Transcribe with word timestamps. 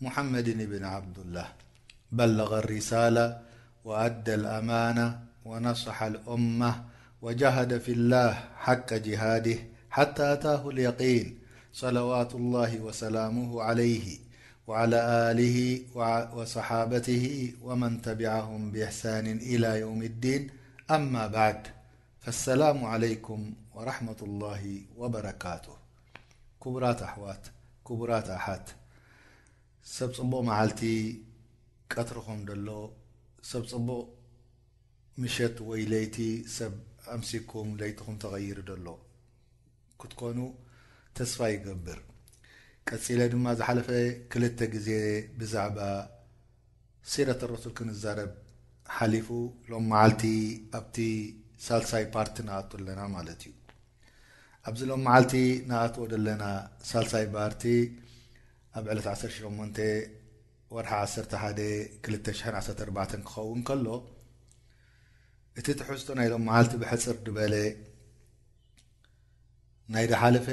محمد 0.00 0.50
بن 0.50 0.84
عبد 0.84 1.18
الله 1.18 1.46
بلغ 2.12 2.58
الرسالة 2.58 3.40
وأدى 3.84 4.34
الأمانة 4.34 5.20
ونصح 5.44 6.02
الأمة 6.02 6.84
وجهد 7.22 7.78
في 7.78 7.92
الله 7.92 8.30
حق 8.56 8.94
جهاده 8.94 9.58
حتى 9.90 10.32
أتاه 10.32 10.68
اليقين 10.70 11.38
صلوات 11.72 12.34
الله 12.34 12.80
وسلامه 12.80 13.62
عليه 13.62 14.18
وعلى 14.66 15.00
له 15.36 15.58
وصحابته 16.36 17.52
ومن 17.62 18.02
تبعهم 18.02 18.70
بإحسان 18.70 19.26
إلى 19.26 19.80
يوم 19.80 20.02
الدين 20.02 20.50
أما 20.90 21.26
بعد 21.26 21.60
فالسلام 22.20 22.84
عليكم 22.84 23.54
ورحمة 23.74 24.20
الله 24.22 24.80
وبركاته 24.96 25.74
كبراحواكبراة 26.64 28.34
احات 28.36 28.68
ሰብ 29.96 30.10
ፅቡቕ 30.16 30.32
መዓልቲ 30.48 30.82
ቀትርኹም 31.92 32.40
ደሎ 32.50 32.68
ሰብ 33.50 33.62
ፅቡቕ 33.72 34.00
ምሸት 35.22 35.56
ወይ 35.68 35.82
ለይቲ 35.92 36.16
ሰብ 36.56 36.72
ኣምሲኩም 37.14 37.68
ለይቲኹም 37.80 38.16
ተቀይሪ 38.24 38.58
ደሎ 38.70 38.86
ክትኮኑ 40.00 40.38
ተስፋ 41.16 41.38
ይገብር 41.54 42.00
ቀፂለ 42.88 43.20
ድማ 43.32 43.46
ዝሓለፈ 43.60 43.88
ክልተ 44.32 44.58
ግዜ 44.74 44.88
ብዛዕባ 45.38 45.78
ሲረተኣረሱል 47.12 47.72
ክንዛረብ 47.78 48.30
ሓሊፉ 48.96 49.28
ሎም 49.70 49.84
መዓልቲ 49.92 50.22
ኣብቲ 50.78 50.96
ሳልሳይ 51.66 52.04
ፓርቲ 52.14 52.36
ንኣት 52.48 52.70
ኣለና 52.78 53.00
ማለት 53.16 53.40
እዩ 53.46 53.54
ኣብዚ 54.68 54.80
ሎም 54.90 55.02
መዓልቲ 55.08 55.34
ንኣትዎ 55.70 56.04
ደለና 56.12 56.44
ሳልሳይ 56.90 57.26
ፓርቲ 57.36 57.62
ኣብ 58.78 58.86
ዕለት 58.92 59.06
18መን 59.10 59.70
ወርሓ 60.74 60.92
11 61.20 62.02
ክተ 62.04 62.26
ሽን 62.38 62.54
14ር 62.58 62.88
ክኸውን 63.28 63.60
ከሎ 63.68 63.86
እቲ 65.58 65.66
ትሕዝቶ 65.78 66.08
ናይሎም 66.18 66.42
መዓልቲ 66.48 66.74
ብሕፅር 66.82 67.16
ድበለ 67.26 67.54
ናይ 69.94 70.06
ድሓለፈ 70.12 70.46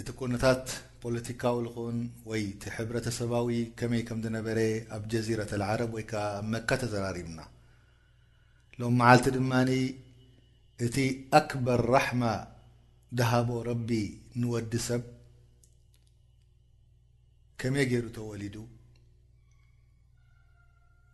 እቲ 0.00 0.08
ኩነታት 0.20 0.64
ፖለቲካዊልኹን 1.02 1.98
ወይ 2.30 2.40
እቲ 2.52 2.62
ሕብረተሰባዊ 2.76 3.48
ከመይ 3.80 4.02
ከምዝነበረ 4.10 4.60
ኣብ 4.96 5.02
ጀዚረት 5.12 5.52
ልዓረብ 5.62 5.90
ወይከ 5.98 6.12
መካ 6.54 6.68
ተዘራሪብና 6.84 7.40
ሎም 8.80 8.94
መዓልቲ 9.02 9.26
ድማኒ 9.38 9.70
እቲ 10.86 10.96
ኣክበር 11.40 11.82
ራሕማ 11.96 12.22
ድሃቦ 13.18 13.48
ረቢ 13.72 13.90
ንወዲ 14.40 14.72
ሰብ 14.88 15.02
ከመይ 17.60 17.86
ገይሩ 17.92 18.06
ተወሊዱ 18.16 18.56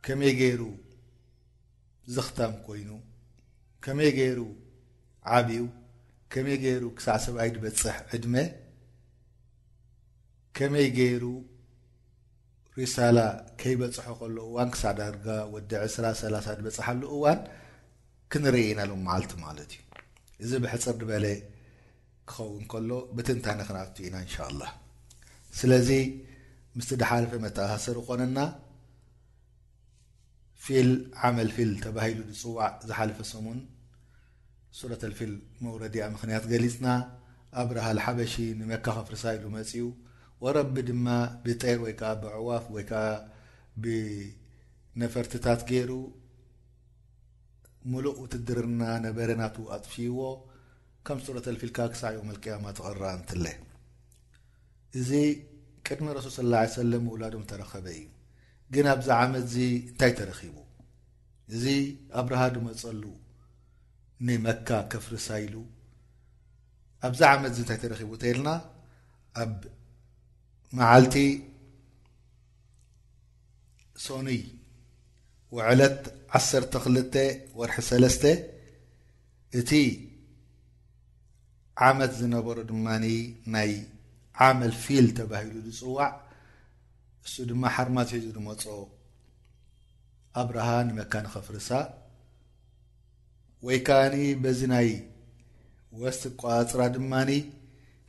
ከመይ 0.06 0.32
ገይሩ 0.40 0.62
ዝኽተም 2.14 2.54
ኮይኑ 2.66 2.90
ከመይ 3.84 4.10
ገይሩ 4.18 4.40
ዓቢው 5.36 5.66
ከመይ 6.32 6.56
ገይሩ 6.64 6.82
ክሳዕ 6.96 7.16
ሰብኣይ 7.26 7.50
ዝበፅሕ 7.54 7.96
ዕድመ 8.16 8.34
ከመይ 10.56 10.86
ገይሩ 10.98 11.24
ሪሳላ 12.78 13.18
ከይበፅሖ 13.60 14.06
ከሎ 14.20 14.36
እዋን 14.50 14.68
ክሳዕ 14.74 14.92
ዳርጋ 15.00 15.26
ወዲ 15.54 15.72
ዕስራ 15.86 16.04
ሰላሳ 16.22 16.46
ዝበፅሓሉ 16.58 17.02
እዋን 17.16 17.40
ክንርኢ 18.34 18.64
ኢና 18.70 18.80
ሎ 18.90 18.92
መዓልቲ 19.06 19.32
ማለት 19.46 19.70
እዩ 19.78 19.82
እዚ 20.44 20.50
ብሕፅር 20.64 20.94
ድበለ 21.00 21.26
ክኸውን 22.30 22.64
ከሎ 22.72 22.90
ብትንታ 23.16 23.46
ነ 23.58 23.60
ክንኣቱ 23.68 23.96
ኢና 24.06 24.16
እንሻ 24.24 24.34
ኣላ 24.50 24.60
ስለዚ 25.58 25.88
ምስቲ 26.78 26.90
ዳሓለፈ 27.00 27.32
መትሰሪ 27.44 27.98
ኮነና 28.06 28.38
ፊል 30.64 30.90
ዓመል 31.28 31.50
ፊል 31.56 31.70
ተባሂሉ 31.84 32.20
ዝፅዋዕ 32.38 32.72
ዝሓለፈ 32.88 33.18
ሰሙን 33.32 33.58
ሱረተልፊል 34.78 35.32
መውረድኣ 35.64 36.04
ምክንያት 36.14 36.44
ገሊፅና 36.52 36.88
ኣብረሃልሓበሺ 37.62 38.34
ንመካኸፍርሳ 38.60 39.22
ኢሉ 39.36 39.44
መፅኡ 39.56 39.84
ወረቢ 40.44 40.76
ድማ 40.88 41.06
ብጤይር 41.44 41.78
ወይከዓ 41.84 42.10
ብዕዋፍ 42.24 42.64
ወይከዓ 42.76 43.04
ብነፈርትታት 43.84 45.60
ገይሩ 45.70 45.90
ሙሉእ 47.92 48.14
ውትድርና 48.22 48.82
ነበረናት 49.06 49.56
ኣጥፊይዎ 49.76 50.18
ከም 51.06 51.18
ሱረተልፊል 51.26 51.70
ካ 51.76 51.90
ክሳዕ 51.92 52.12
ዮ 52.18 52.20
መልቅያማ 52.30 52.66
ተቕርራ 52.78 53.04
እንትለ 53.18 53.46
እዚ 55.00 55.10
ቅድሚ 55.88 56.06
ረሱል 56.16 56.32
ስ 56.36 56.44
ላ 56.52 56.60
ሰለም 56.78 57.04
እውላዶም 57.10 57.42
ተረኸበ 57.50 57.86
እዩ 57.96 58.02
ግን 58.74 58.86
ኣብዛ 58.94 59.08
ዓመት 59.22 59.42
እዚ 59.48 59.56
እንታይ 59.90 60.12
ተረኺቡ 60.18 60.56
እዚ 61.54 61.64
ኣብርሃድመፀሉ 62.20 63.02
ንመካ 64.26 64.68
ከፍርሳኢሉ 64.92 65.54
ኣብዛ 67.08 67.20
ዓመት 67.36 67.50
እዚ 67.54 67.60
እንታይ 67.64 67.78
ተረኺቡ 67.84 68.10
እንተይ 68.16 68.30
የልና 68.32 68.50
ኣብ 69.42 69.52
መዓልቲ 70.78 71.16
ሶኒይ 74.06 74.42
ወዕለት 75.56 76.00
ዓሰርተ 76.36 76.72
ክልተ 76.84 77.14
ወርሒ 77.58 77.76
ሰለስተ 77.90 78.24
እቲ 79.60 79.70
ዓመት 81.88 82.12
ዝነበሩ 82.20 82.56
ድማኒ 82.70 83.04
ናይ 83.54 83.70
ዓመል 84.46 84.72
ፊል 84.84 85.06
ተባሂሉ 85.18 85.56
ዝፅዋዕ 85.78 86.12
እሱ 87.26 87.34
ድማ 87.50 87.62
ሓርማዝሒዙ 87.74 88.32
ንመፆ 88.38 88.62
ኣብረሃ 90.40 90.68
ንመካ 90.88 91.12
ንኸፍርሳ 91.26 91.68
ወይ 93.66 93.78
ከዓኒ 93.86 94.16
በዚ 94.44 94.60
ናይ 94.72 94.88
ወስቲ 96.00 96.22
ቋፅራ 96.42 96.80
ድማኒ 96.96 97.30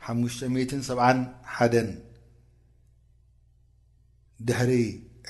ሓሙሽተ7ሓ 0.06 1.00
ድሕሪ 4.47 4.72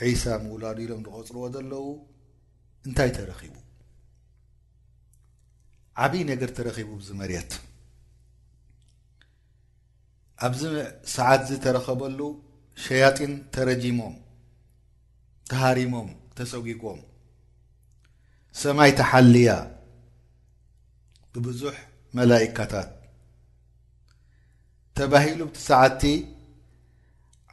ዒሳ 0.08 0.24
ምውላዱ 0.46 0.78
ኢሎም 0.86 1.02
ዝቐፅርዎ 1.08 1.44
ዘለው 1.56 1.86
እንታይ 2.88 3.10
ተረኺቡ 3.18 3.56
ዓብይ 6.06 6.24
ነገር 6.32 6.50
ተረኺቡ 6.58 6.90
ብዙ 7.02 7.10
መሬት 7.20 7.52
ኣብዚ 10.46 10.64
ሰዓት 11.16 11.42
እዙ 11.46 11.52
ተረኸበሉ 11.64 12.20
ሸያጢን 12.84 13.34
ተረጂሞም 13.56 14.16
ተሃሪሞም 15.52 16.10
ተሰጉጎም 16.38 17.00
ሰማይ 18.62 18.92
ተሓልያ 19.00 19.50
ብብዙሕ 21.36 21.76
መላኢካታት 22.18 22.90
ተባሂሉ 24.98 25.40
ብቲ 25.50 25.58
ሰዓቲ 25.70 26.04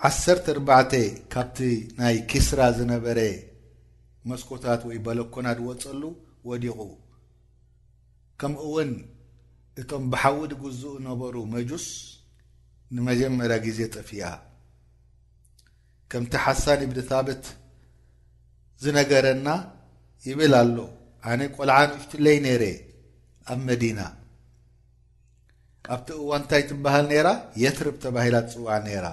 ዓተ 0.09 0.14
4ርባዕ 0.34 0.92
ካብቲ 1.33 1.59
ናይ 2.00 2.16
ኪስራ 2.30 2.60
ዝነበረ 2.78 3.18
መስኮታት 4.30 4.80
ወይ 4.89 4.98
በለኮናድወፀሉ 5.06 6.03
ወዲቑ 6.50 6.78
ከም 8.42 8.53
ውን 8.74 8.91
እቶም 9.80 10.04
ብሓዊድ 10.12 10.53
ግዝእ 10.65 10.97
ነበሩ 11.09 11.34
መጁስ 11.54 11.86
ንመጀመርያ 12.97 13.56
ጊዜ 13.66 13.78
ጠፊኣ 13.97 14.22
ከምቲ 16.12 16.33
ሓሳን 16.44 16.80
ብዲ 16.91 17.00
ታብት 17.10 17.44
ዝነገረና 18.83 19.48
ይብል 20.27 20.54
ኣሎ 20.62 20.77
ኣነ 21.30 21.41
ቆልዓንፍትለይ 21.56 22.36
ነይረየ 22.47 22.77
ኣብ 23.53 23.60
መዲና 23.68 24.00
ኣብቲ 25.94 26.09
እዋን 26.22 26.42
እንታይ 26.42 26.62
ትበሃል 26.71 27.06
ነራ 27.12 27.28
የትርብ 27.62 27.97
ተባሂላ 28.04 28.36
ትፅዋዕን 28.48 28.84
ነራ 28.89 29.06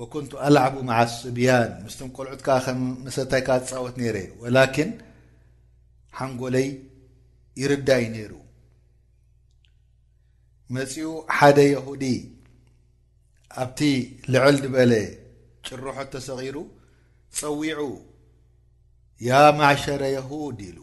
ወኮንቱ 0.00 0.32
ኣልዕቡ 0.48 0.74
መዓ 0.90 1.00
ስብያን 1.16 1.72
ምስትም 1.86 2.08
ቆልዑት 2.16 2.40
ከዓ 2.46 2.58
ከም 2.66 2.80
መሰታይከዓ 3.06 3.56
ዝፃወት 3.64 3.96
ነረየ 4.02 4.28
ወላኪን 4.42 4.90
ሓንጎለይ 6.18 6.68
ይርዳ 7.62 7.88
ዩ 8.04 8.06
ነይሩ 8.16 8.32
መፅኡ 10.74 10.98
ሓደ 11.36 11.58
የሁዲ 11.74 12.04
ኣብቲ 13.62 13.80
ልዕል 14.34 14.56
ድበለ 14.62 14.92
ጭሩሖት 15.66 16.08
ተሰቂሩ 16.14 16.56
ፀዊዑ 17.38 17.80
ያ 19.28 19.40
ማعሸረ 19.58 20.02
ያهድ 20.16 20.58
ኢሉ 20.68 20.78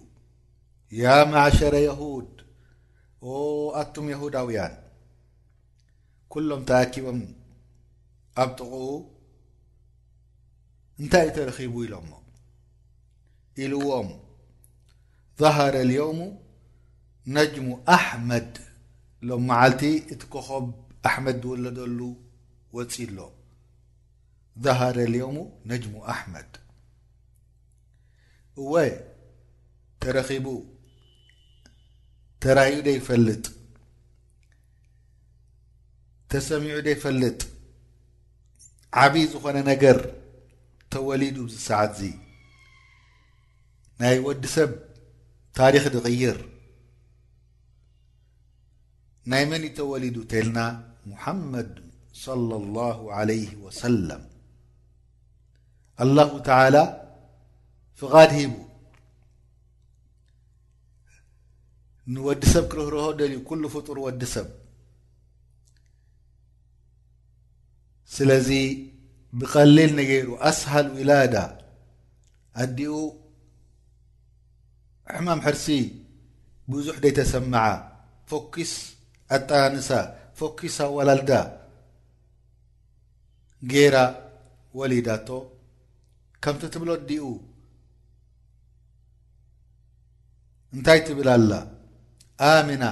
ያ 1.01 1.05
ማعሸረ 1.31 1.73
ያهድ 1.87 2.29
ኣቱም 3.81 4.07
ያሁዳውያን 4.13 4.75
ኵሎም 6.33 6.61
ተኪቦም 6.69 7.19
ኣብጥقኡ 8.43 8.73
እንታይ 11.01 11.25
ዩ 11.27 11.31
ተረኺቡ 11.37 11.75
ኢሎሞ 11.87 12.09
ኢሉዎም 13.63 14.09
ظهረ 15.41 15.75
اليوم 15.85 16.19
ነጅሙ 17.35 17.67
ኣحመድ 17.95 18.51
ሎ 19.27 19.29
መዓልቲ 19.49 19.81
እቲ 20.13 20.21
ኮኸብ 20.33 20.65
ኣሕመድ 21.07 21.37
ዝወለደሉ 21.43 21.99
ወፂ 22.77 22.93
ሎ 23.15 23.21
ዝሃደልዮሙ 24.65 25.35
ነጅሙ 25.69 25.93
ኣሕመድ 26.13 26.51
እወይ 28.61 28.91
ተረኺቡ 30.01 30.47
ተራእዩ 32.43 32.77
ደይፈልጥ 32.87 33.43
ተሰሚዑ 36.31 36.77
ደይፈልጥ 36.87 37.39
ዓብዪ 39.01 39.23
ዝኾነ 39.33 39.57
ነገር 39.71 39.97
ተወሊዱ 40.95 41.37
ብዝሰዓት 41.49 41.91
ዚ 41.99 42.09
ናይ 44.01 44.15
ወዲሰብ 44.27 44.71
ታሪክ 45.59 45.85
ዝቕይር 45.95 46.37
ናይ 49.31 49.43
መን 49.51 49.63
ተወሊዱ 49.79 50.15
እተልና 50.25 50.59
ሙሓመድ 51.11 51.71
صለى 52.19 52.57
ላه 52.75 52.97
ለ 53.29 53.31
ወሰለም 53.63 54.23
አላሁ 56.03 56.31
ተላ 56.47 56.75
ፍቓድ 57.99 58.31
ሂቡ 58.39 58.53
ንወዲሰብ 62.13 62.65
ክርህረሆ 62.71 63.05
ደልዩ 63.19 63.39
ኩሉ 63.49 63.63
ፍጡር 63.75 63.97
ወዲ 64.05 64.21
ሰብ 64.33 64.47
ስለዚ 68.15 68.49
ብቀሊል 69.39 69.91
ነገይኡ 69.99 70.29
ኣስሃል 70.49 70.87
ውላዳ 70.97 71.35
ኣዲኡ 72.63 72.93
ሕማም 75.15 75.39
ሕርሲ 75.45 75.65
ብዙሕ 76.71 76.95
ደይተሰምዓ 77.03 77.63
ፈኪስ 78.29 78.73
ኣጣናንሳ 79.35 79.89
ፎኪስ 80.39 80.75
ኣወላልዳ 80.85 81.29
ጌይራ 83.69 83.95
ወሊዳቶ 84.79 85.27
ከምቲ 86.43 86.61
ትብሎ 86.73 86.89
ዲኡ 87.09 87.25
እንታይ 90.75 90.99
ትብላ 91.07 91.29
ላ 91.49 91.53
ኣምና 92.51 92.83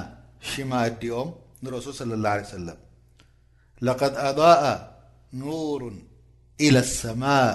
ሽማ 0.50 0.72
ዕዲኦም 0.90 1.30
ንረሱል 1.64 1.94
صለ 2.02 2.12
الላه 2.18 2.32
عለيه 2.36 2.52
ሰለም 2.58 2.80
ለقድ 3.88 4.14
ኣضء 4.26 4.52
ኑሩ 5.42 5.82
ኢلى 6.66 6.80
الሰማء 6.86 7.52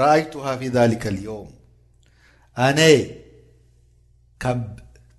ረአይቱሃ 0.00 0.46
ፊي 0.60 0.68
ذሊካ 0.78 1.04
اልዮውም 1.12 1.50
ኣነ 2.66 2.80
ካብ 4.42 4.60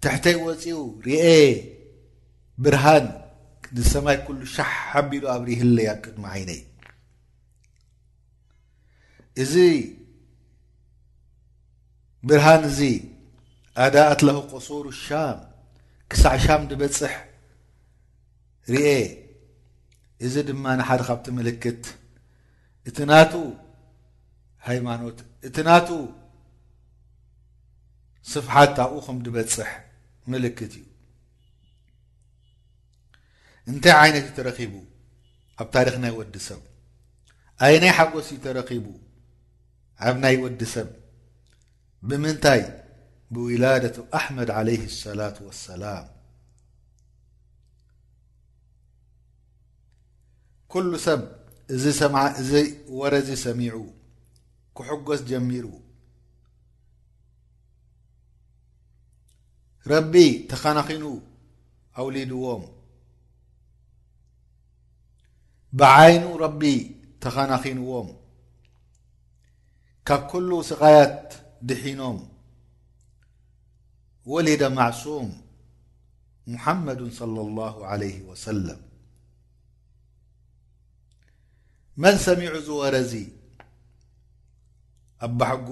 ትሕተይ 0.03 0.35
ወፂኡ 0.45 0.77
ርአ 1.05 1.27
ብርሃን 2.63 3.05
ንሰማይ 3.75 4.17
ኩሉ 4.25 4.39
ሻሕ 4.55 4.71
ሓቢሉ 4.91 5.23
ኣብሪ 5.35 5.49
ህለይ 5.61 5.87
ኣብ 5.93 5.99
ቅድሚ 6.05 6.23
ዓይነይ 6.35 6.61
እዚ 9.43 9.53
ብርሃን 12.27 12.63
እዚ 12.71 12.79
ኣዳእትለኽ 13.83 14.37
ቆሱር 14.51 14.85
ሻም 15.05 15.39
ክሳዕ 16.11 16.35
ሻም 16.45 16.61
ድበፅሕ 16.69 17.13
ርአ 18.73 18.87
እዚ 20.25 20.35
ድማ 20.47 20.65
ንሓደ 20.79 21.01
ካብቲ 21.07 21.25
ምልክት 21.37 21.83
እቲ 22.89 22.97
ናቱ 23.11 23.33
ሃይማኖት 24.67 25.17
እቲ 25.47 25.55
ናቱ 25.69 25.89
ስፍሓት 28.31 28.75
ኣብኡ 28.83 28.93
ኹም 29.05 29.17
ድበፅሕ 29.25 29.69
ምልክት 30.31 30.73
እዩ 30.79 30.86
እንታይ 33.71 33.93
ዓይነት 34.01 34.25
እዩ 34.27 34.31
ተረኺቡ 34.37 34.73
ኣብ 35.61 35.67
ታሪክ 35.75 35.95
ናይ 36.03 36.11
ወዲ 36.17 36.35
ሰብ 36.47 36.61
ኣይ 37.65 37.73
ናይ 37.83 37.91
ሓጐስ 37.97 38.27
እዩ 38.33 38.37
ተረኺቡ 38.45 38.85
ኣብ 40.07 40.15
ናይ 40.23 40.35
ወዲ 40.43 40.61
ሰብ 40.73 40.89
ብምንታይ 42.09 42.61
ብውላደቱ 43.33 43.97
ኣሕመድ 44.19 44.49
ዓለይህ 44.57 44.83
ሰላት 45.03 45.37
ዋሰላም 45.47 46.05
ኵሉ 50.73 50.91
ሰብ 51.07 51.21
እእዚ 51.75 51.85
ወረዚ 52.99 53.29
ሰሚዑ 53.45 53.75
ኩሕጐስ 54.77 55.21
ጀሚሩ 55.29 55.65
ረቢ 59.91 60.13
ተኸነኺኑ 60.51 61.03
አውሊድዎም 62.01 62.63
ብዓይኑ 65.79 66.23
ረቢ 66.43 66.61
ተኸናኺንዎም 67.23 68.07
ካብ 70.07 70.21
ኩሉ 70.31 70.49
ስቓያት 70.69 71.19
ድሒኖም 71.67 72.19
ውሊዳ 74.31 74.63
ማዕሱም 74.77 75.27
ሙሐመዱ 76.53 77.01
صለى 77.19 77.41
الላه 77.47 77.75
عለه 77.91 78.15
ወሰለም 78.29 78.79
መን 82.01 82.15
ሰሚዑዝ 82.25 82.67
ወረዚ 82.79 83.13
ኣባሕጉ 85.25 85.69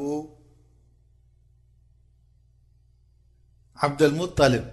ዓብድልሙطልብ 3.86 4.65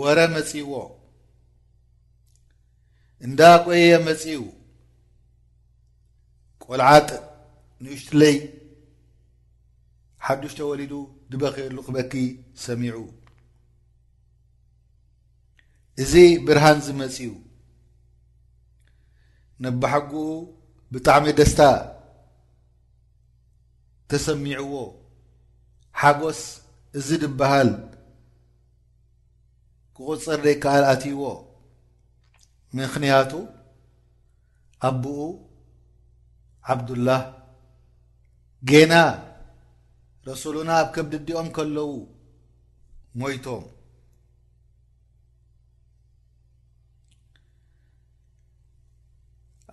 ወረ 0.00 0.18
መጺዎ 0.34 0.70
እንዳ 3.26 3.40
ቈየ 3.64 3.90
መጺዩ 4.06 4.36
ቈልዓጥ 6.64 7.08
ንእሽትለይ 7.82 8.36
ሓዱሽ 10.26 10.52
ተወሊዱ 10.58 10.92
ድበኼሉ 11.30 11.76
ክበኪ 11.86 12.12
ሰሚዑ 12.64 12.96
እዚ 16.02 16.12
ብርሃን 16.46 16.78
ዝ 16.86 16.88
መጺዩ 17.02 17.30
ነባሓጉኡ 19.64 20.30
ብጣዕሚ 20.92 21.26
ደስታ 21.38 21.60
ተሰሚዕዎ 24.10 24.74
ሓጐስ 26.00 26.40
እዝ 26.98 27.08
ድበሃል 27.22 27.70
ክቝፅር 29.96 30.38
ደይከኣል 30.46 30.84
ኣትይዎ 30.92 31.22
ምክንያቱ 32.78 33.32
ኣቦኡ 34.88 35.20
ዓብዱላህ 36.74 37.20
ጌና 38.70 38.94
ረሱሉና 40.28 40.70
ኣብ 40.82 40.88
ከብዲ 40.94 41.14
ዲኦም 41.26 41.48
ከለው 41.56 41.90
ሞይቶም 43.20 43.64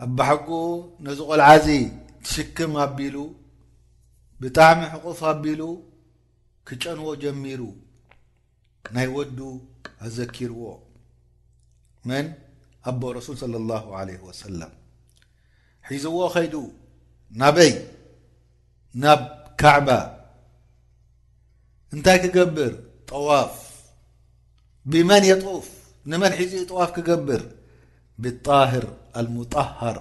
ኣባሓጉ 0.06 0.50
ነዚ 1.06 1.20
ቆልዓዚ 1.30 1.68
ትሽክም 2.26 2.74
ኣቢሉ 2.88 3.16
ብጣዕሚ 4.42 4.80
ሕቑፍ 4.94 5.20
ኣቢሉ 5.32 5.62
ክጨንዎ 6.68 7.08
ጀሚሩ 7.24 7.62
ናይ 8.96 9.08
ወዱ 9.16 9.40
ኣዘኪርዎ 10.06 10.62
ምን 12.08 12.26
ኣ 12.88 12.92
رሱل 13.12 13.38
صلى 13.38 13.58
الله 13.62 13.96
عليه 13.98 14.20
وسلم 14.20 14.72
ሒذዎ 15.90 16.18
ኸይዱ 16.36 16.56
ናበይ 17.40 17.72
ናብ 19.04 19.22
ካعባة 19.62 20.02
እንታይ 21.94 22.18
ክገብር 22.24 22.74
ጠዋፍ 23.10 23.54
ብመን 24.92 25.24
يطፍ 25.32 25.66
ንመን 26.10 26.32
ሒዚ 26.40 26.54
طዋፍ 26.72 26.90
ክገብር 26.98 27.42
ብالطهር 28.22 28.86
المطهር 29.20 29.98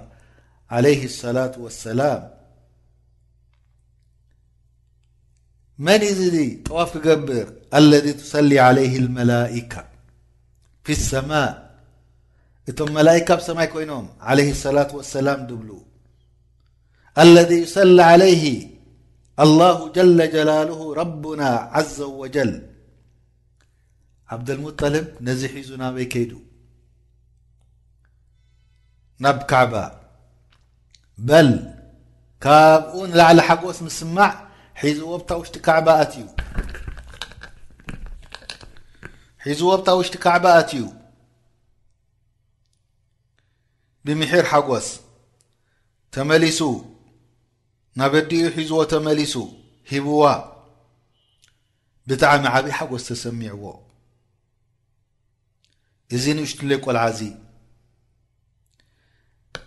عليه 0.75 1.03
الصلة 1.11 1.55
والسلም 1.65 2.23
መን 5.85 6.01
እ 6.11 6.15
ጠዋፍ 6.69 6.89
ክገብር 6.95 7.47
اለذ 7.77 8.07
تሰل 8.21 8.53
عليه 8.69 8.93
الመላئكة 9.03 9.83
في 10.85 10.93
الሰماء 10.99 11.68
እቶም 12.71 12.89
መላئካ 12.97 13.29
ብ 13.41 13.43
ሰማይ 13.49 13.67
ኮይኖም 13.73 14.05
عለ 14.29 14.39
اصላة 14.55 14.91
وሰላም 14.99 15.41
ድብሉ 15.49 15.71
اለذ 17.23 17.51
ዩሰሊ 17.63 17.99
عለይ 18.11 18.43
الله 19.45 19.77
ጀ 19.97 19.99
ጀላ 20.35 20.51
ረبና 21.01 21.43
عዘ 21.77 21.97
وጀል 22.21 22.53
ዓብاሙطልብ 24.35 25.07
ነዚ 25.27 25.41
ሒዙናበይ 25.57 26.07
ከይዱ 26.13 26.33
ናብ 29.25 29.39
ከዕባ 29.51 29.75
በል 31.29 31.51
ካብኡ 32.45 32.93
ንላዕሊ 33.11 33.39
ሓጎስ 33.49 33.79
ምስማዕ 33.87 34.33
ሒዙ 34.83 34.99
ወብታ 35.13 35.31
ውሽጢ 39.99 40.17
ከባ 40.23 40.47
ትእዩ 40.69 40.83
ብምሕር 44.07 44.45
ሓጐስ 44.52 44.88
ተመሊሱ 46.14 46.61
ናበዲኡ 48.00 48.45
ሒዝዎ 48.57 48.81
ተመሊሱ 48.93 49.35
ሂቡዋ 49.90 50.25
ብጣዕሚ 52.09 52.45
ዓብኢ 52.57 52.73
ሓጎስ 52.78 53.02
ተሰሚዕዎ 53.09 53.64
እዚ 56.17 56.25
ንእሽቱለይ 56.37 56.78
ቆልዓዚ 56.85 57.21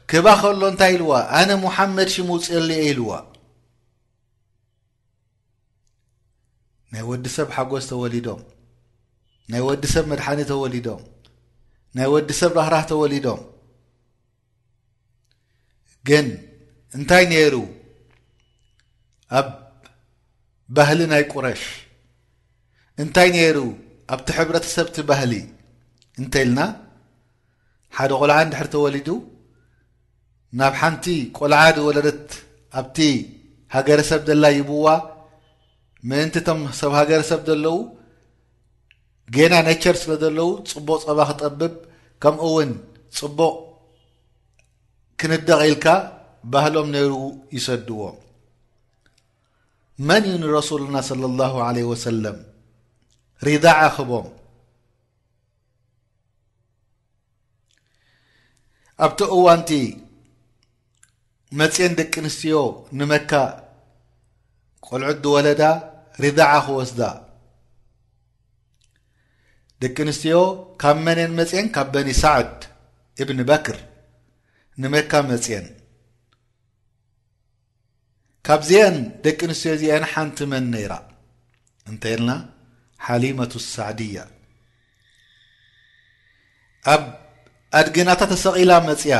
ክባ 0.09 0.27
ከሎ 0.41 0.61
እንታይ 0.71 0.91
ኢልዋ 0.95 1.11
ኣነ 1.39 1.49
ሙሓመድ 1.65 2.09
ሽሙውፅሊአ 2.15 2.79
ኢልዋ 2.87 3.09
ናይ 6.93 7.03
ወዲ 7.09 7.25
ሰብ 7.35 7.47
ሓጎስ 7.55 7.85
ተወሊዶም 7.91 8.41
ናይ 9.51 9.61
ወዲ 9.67 9.83
ሰብ 9.93 10.05
መድሓኒ 10.11 10.39
ተወሊዶም 10.51 11.01
ናይ 11.97 12.07
ወዲ 12.13 12.29
ሰብ 12.41 12.51
ራህራህ 12.59 12.83
ተወሊዶም 12.91 13.39
ግን 16.09 16.27
እንታይ 16.97 17.23
ነኤሩ 17.31 17.55
ኣብ 19.39 19.49
ባህሊ 20.77 20.99
ናይ 21.11 21.23
ቁረሽ 21.33 21.63
እንታይ 23.01 23.29
ነኤሩ 23.35 23.57
ኣብቲ 24.13 24.27
ሕብረተሰብቲ 24.37 24.95
ባህሊ 25.09 25.33
እንተይኢልና 26.21 26.59
ሓደ 27.97 28.11
ቆልዓ 28.21 28.37
እንድሕሪ 28.47 28.67
ተወሊዱ 28.75 29.07
ናብ 30.59 30.73
ሓንቲ 30.81 31.05
ቆልዓ 31.39 31.61
ድ 31.75 31.79
ወለደት 31.87 32.25
ኣብቲ 32.79 32.97
ሃገረሰብ 33.75 34.21
ዘላ 34.29 34.45
ይብዋ 34.57 34.87
ምእንቲ 36.09 36.35
እቶም 36.41 36.61
ሰብ 36.79 36.91
ሃገረሰብ 36.99 37.41
ዘለዉ 37.49 37.77
ጌና 39.35 39.53
ነቸር 39.67 39.95
ስለ 40.03 40.11
ዘለዉ 40.23 40.49
ፅቡቕ 40.71 40.99
ፀባ 41.07 41.19
ክጠብብ 41.29 41.73
ከምኡ 42.23 42.41
እውን 42.51 42.71
ፅቡቕ 43.19 43.53
ክንደቂልካ 45.23 45.87
ባህሎም 46.53 46.87
ነይሩ 46.93 47.15
ይሰድዎም 47.55 48.15
መን 50.07 50.23
እዩ 50.27 50.37
ንረሱሉና 50.43 50.95
ስለ 51.09 51.21
ላሁ 51.41 51.55
ለ 51.75 51.83
ወሰለም 51.89 52.37
ሪዳዓ 53.47 53.81
ክቦም 53.95 54.25
ኣብቲ 59.07 59.19
እዋንቲ 59.35 59.69
መፅን 61.61 61.93
ደቂ 61.99 62.13
ኣንስትዮ 62.23 62.57
ንመካ 62.99 63.31
ቆልዑ 64.87 65.09
ዲ 65.21 65.25
ወለዳ 65.35 65.61
ሪዳዓ 66.27 66.53
ክወስዳ 66.65 67.01
ደቂ 69.83 69.95
ኣንስትዮ 70.07 70.41
ካብ 70.83 70.97
መንአን 71.07 71.35
መፅን 71.41 71.67
ካብ 71.77 71.89
በኒ 71.95 72.09
ሳዕድ 72.23 72.53
እብኒ 73.21 73.39
በክር 73.53 73.79
ንመካብ 74.79 75.23
መፅአን 75.31 75.65
ካብዝአን 78.47 78.95
ደቂ 79.25 79.39
ኣንስትዮ 79.47 79.71
እዚአን 79.77 80.03
ሓንቲ 80.11 80.37
መን 80.51 80.65
ነይራ 80.73 80.93
እንተይ 81.91 82.13
የልና 82.15 82.31
ሓሊመቱ 83.05 83.53
ሳዕዲያ 83.73 84.19
ኣብ 86.93 87.03
ኣድግናታ 87.79 88.21
ተሰቒላ 88.31 88.71
መፅያ 88.89 89.15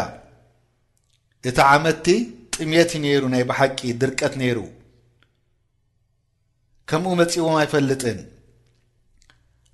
እቲ 1.50 1.58
ዓመትቲ 1.74 2.08
ጥምት 2.56 2.92
ነይሩ 3.06 3.22
ናይ 3.34 3.44
ባሓቂ 3.50 3.80
ድርቀት 4.04 4.34
ነይሩ 4.42 4.58
ከምኡ 6.92 7.12
መፂዎም 7.22 7.56
ኣይፈልጥን 7.64 8.20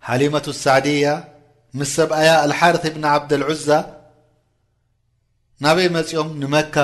ሓሊመቱ 0.07 0.47
ሳዕድያ 0.63 1.05
ምስ 1.79 1.89
ሰብኣያ 1.97 2.31
ኣልሓረት 2.45 2.83
ብኒ 2.95 3.05
ዓብደልዑዛ 3.15 3.67
ናበይ 5.63 5.87
መጺኦም 5.97 6.29
ንመካ 6.41 6.75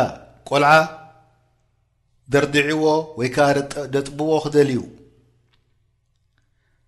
ቆልዓ 0.50 0.72
ደርድዒዎ 2.34 2.84
ወይ 3.20 3.30
ከዓ 3.36 3.48
ደጥብዎ 3.94 4.32
ክደልዩ 4.44 4.78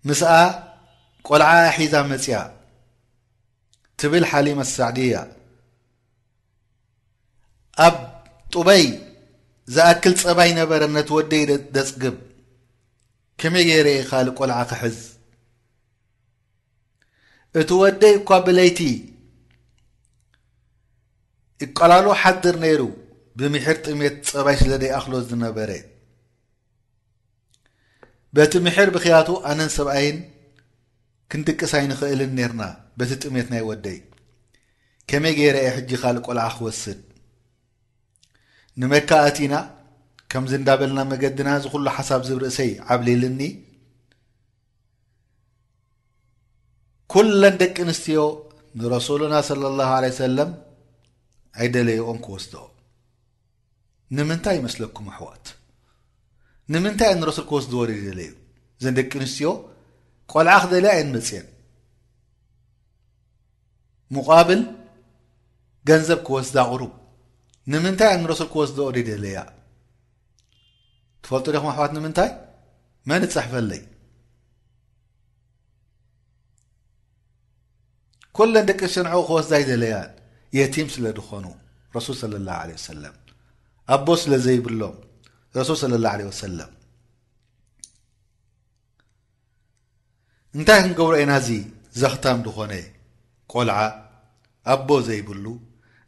ምስኣ 0.07 0.31
ቆልዓ 1.27 1.49
ሒዛ 1.75 1.93
መጺያ 2.11 2.37
ትብል 3.99 4.25
ሓሊ 4.31 4.47
መሳዕዲእያ 4.61 5.15
ኣብ 7.85 7.95
ጡበይ 8.53 8.83
ዝኣክል 9.75 10.13
ፀባይ 10.21 10.51
ነበረ 10.59 10.81
ነቲ 10.97 11.09
ወደይ 11.17 11.43
ደፅግብ 11.75 12.15
ከመይ 13.41 13.65
የይረአ 13.71 14.01
ኻሊእ 14.09 14.35
ቈልዓ 14.37 14.57
ክሕዝ 14.69 14.97
እቲ 17.59 17.69
ወደይ 17.83 18.13
እኳ 18.19 18.29
ብለይቲ 18.47 18.79
እቀላሉ 21.63 22.05
ሓድር 22.21 22.55
ነይሩ 22.63 22.81
ብምሕር 23.39 23.77
ጥሜት 23.87 24.15
ፀባይ 24.31 24.55
ስለ 24.61 24.71
ደይኣኽሎት 24.83 25.23
ዝነበረ 25.31 25.71
በቲ 28.37 28.53
ምሕር 28.65 28.89
ብኽያቱ 28.95 29.29
ኣነን 29.49 29.69
ሰብኣይን 29.75 30.17
ክንድቅሳይ 31.31 31.85
ንኽእልን 31.91 32.31
ነርና 32.39 32.63
በቲ 32.97 33.11
ጥሜት 33.25 33.47
ናይ 33.53 33.63
ወደይ 33.69 33.97
ከመይ 35.09 35.33
ገይ 35.37 35.49
ረአየ 35.55 35.69
ሕጂ 35.77 35.89
ኻልእ 36.01 36.23
ቈልዓ 36.25 36.45
ክወስድ 36.55 36.99
ንመካኣቲኢና 38.81 39.55
ከምዚ 40.33 40.53
እንዳበልና 40.59 40.99
መገድና 41.11 41.49
ዝኹሉ 41.63 41.85
ሓሳብ 41.97 42.21
ዝብርእሰይ 42.29 42.71
ዓብሊልኒ 42.93 43.41
ኲለን 47.13 47.55
ደቂ 47.63 47.75
ኣንስትዮ 47.87 48.21
ንረሱሉና 48.79 49.35
ሰለ 49.49 49.63
ላሁ 49.79 49.91
ለ 50.03 50.13
ሰለም 50.23 50.49
ኣይደለይኦም 51.59 52.17
ክወስድኦ 52.25 52.63
ንምንታይ 54.17 54.55
ይመስለኩም 54.59 55.07
ኣሕዋት 55.11 55.45
ንምንታይ 56.73 57.09
ኣእንረሱል 57.13 57.45
ክወስድዎ 57.49 57.79
ዶ 57.89 57.95
ደለዩ 58.07 58.29
እዘን 58.79 58.95
ደቂ 58.99 59.11
ኣንስትዮ 59.23 59.49
ቆልዓ 60.33 60.55
ክደለያ 60.63 60.91
የን 60.97 61.09
በፅአን 61.15 61.47
ሙቓብል 64.15 64.61
ገንዘብ 65.89 66.19
ክወስዳ 66.27 66.57
ቑሩብ 66.71 66.93
ንምንታይ 67.73 68.11
እንረሱል 68.17 68.49
ክወስድኦ 68.53 68.85
ዶ 68.93 68.97
ይደለያ 69.01 69.39
ትፈልጡ 71.23 71.45
ዶኹም 71.55 71.69
ኣሕዋት 71.73 71.91
ንምንታይ 71.97 72.31
መን 73.09 73.23
ፅሕፈለይ 73.35 73.81
ኩለን 78.37 78.65
ደቂ 78.69 78.79
ኣንስትዮ 78.87 79.03
ንቁ 79.05 79.17
ክወስዳ 79.29 79.51
ይደለያ 79.63 79.95
የቲም 80.57 80.87
ስለ 80.95 81.05
ዝኾኑ 81.17 81.45
ረሱል 81.95 82.15
ስለ 82.21 82.35
ላሁ 82.47 82.59
ለ 82.69 82.77
ሰላም 82.89 83.15
ኣቦ 83.95 84.07
ስለ 84.23 84.33
ዘይብሎም 84.45 84.95
ረሱል 85.57 85.77
ስለ 85.83 85.93
ላሁ 86.05 86.15
ለ 86.19 86.27
ወሰለም 86.31 86.71
እንታይ 90.57 90.79
ክንገብሮ 90.85 91.13
አና 91.23 91.33
እዚ 91.41 91.49
ዘኽታም 92.01 92.39
ድኾነ 92.47 92.73
ቆልዓ 93.53 93.77
ኣቦ 94.73 94.89
ዘይብሉ 95.09 95.45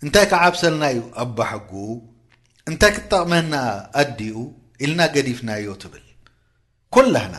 እንታይ 0.06 0.26
ክዓብሰልና 0.34 0.84
እዩ 0.94 1.02
ኣቦሓጉኡ 1.24 1.88
እንታይ 2.72 2.92
ክጠቕመና 2.98 3.54
ኣዲኡ 4.04 4.36
ኢልና 4.86 5.02
ገዲፍናዮ 5.16 5.70
ትብል 5.84 6.06
ኩላህና 6.96 7.36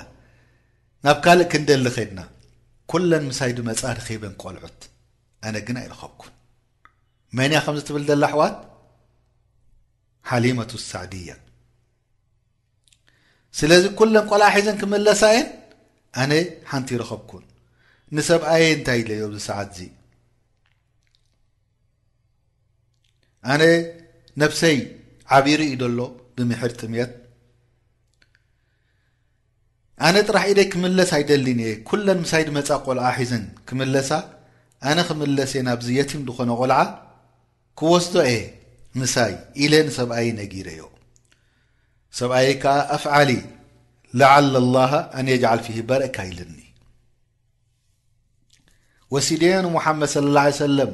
ናብ 1.06 1.18
ካልእ 1.26 1.48
ክንደሊ 1.54 1.86
ኸድና 1.96 2.20
ኩለን 2.92 3.24
ምሳይድመጻ 3.30 3.82
ደከበን 4.00 4.34
ቈልዑት 4.42 4.80
ኣነ 5.48 5.56
ግን 5.68 5.78
ኣይረኸብኩን 5.82 6.34
መን 7.36 7.52
ያ 7.56 7.58
ከምዝትብል 7.66 8.04
ዘላ 8.08 8.22
ኣሕዋት 8.30 8.56
ሓሊመትውሳዕዲያ 10.30 11.30
ስለዚ 13.58 13.84
ኩለን 13.98 14.24
ቆልዓ 14.30 14.48
ሒዝን 14.54 14.76
ክምለሳ 14.80 15.22
እየን 15.34 15.48
ኣነ 16.22 16.32
ሓንቲ 16.70 16.88
ይረኸብኩን 16.96 17.44
ንሰብኣየ 18.16 18.64
እንታይ 18.76 18.98
ኢዘዮም 19.02 19.32
ዚ 19.36 19.40
ሰዓት 19.48 19.68
እዚ 19.74 19.78
ኣነ 23.52 23.62
ነፍሰይ 24.42 24.76
ዓቢሩ 25.38 25.60
እዩ 25.68 25.74
ደሎ 25.82 26.00
ብምሕድ 26.36 26.72
ጥምት 26.80 27.12
ኣነ 30.06 30.16
ጥራሕ 30.28 30.44
ኢደይ 30.52 30.66
ክምለስ 30.72 31.10
ኣይደሊንእአ 31.18 31.70
ኩለን 31.90 32.18
ምሳይ 32.24 32.42
ድ 32.48 32.50
መፃ 32.58 32.68
ቆልዓ 32.86 33.06
ሒዘን 33.18 33.44
ክምለሳ 33.68 34.10
ኣነ 34.88 34.98
ክምለስ 35.10 35.52
የ 35.58 35.62
ናብዚ 35.68 35.88
የቲን 35.98 36.22
ዝኾነ 36.28 36.50
ቆልዓ 36.62 36.78
ክወስዶ 37.78 38.14
ኤ 38.36 38.38
ንሳይ 39.00 39.32
ኢለ 39.62 39.72
ንሰብኣይ 39.86 40.28
ነጊረዮ 40.38 40.82
ሰብአይ 42.18 42.48
ከዓ 42.62 42.76
ኣፍዓሊ 42.96 43.30
ላዓል 44.20 44.46
ላሃ 44.76 44.92
ኣንየጅዓል 45.20 45.60
ፊሂ 45.66 45.76
በረእካ 45.88 46.16
ኢልኒ 46.30 46.58
ወሲደዮ 49.14 49.54
ንሙሓመድ 49.66 50.08
ስለ 50.14 50.26
ላ 50.36 50.44
ሰለም 50.64 50.90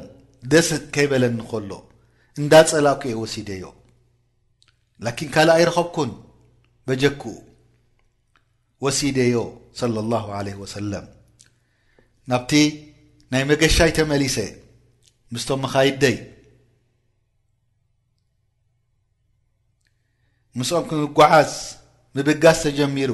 ደስ 0.51 0.69
ከይበለኒ 0.95 1.39
ኸሎ 1.51 1.71
እንዳጸላኩየ 2.41 3.13
ወሲደዮ 3.21 3.65
ላኪን 5.05 5.29
ካልኣ 5.37 5.55
ይረኸብኩን 5.61 6.11
በጀክኡ 6.87 7.23
ወሲደዮ 8.85 9.37
ሰለ 9.79 9.95
ላሁ 10.11 10.27
ለህ 10.47 10.55
ወሰለም 10.63 11.05
ናብቲ 12.31 12.53
ናይ 13.33 13.43
መገሻይ 13.51 13.91
ተመሊሰ 13.97 14.37
ምስቶም 15.33 15.61
መኻይድደይ 15.65 16.15
ምስኦም 20.59 20.83
ክምጓዓዝ 20.89 21.51
ምብጋስ 22.17 22.59
ተጀሚሩ 22.65 23.11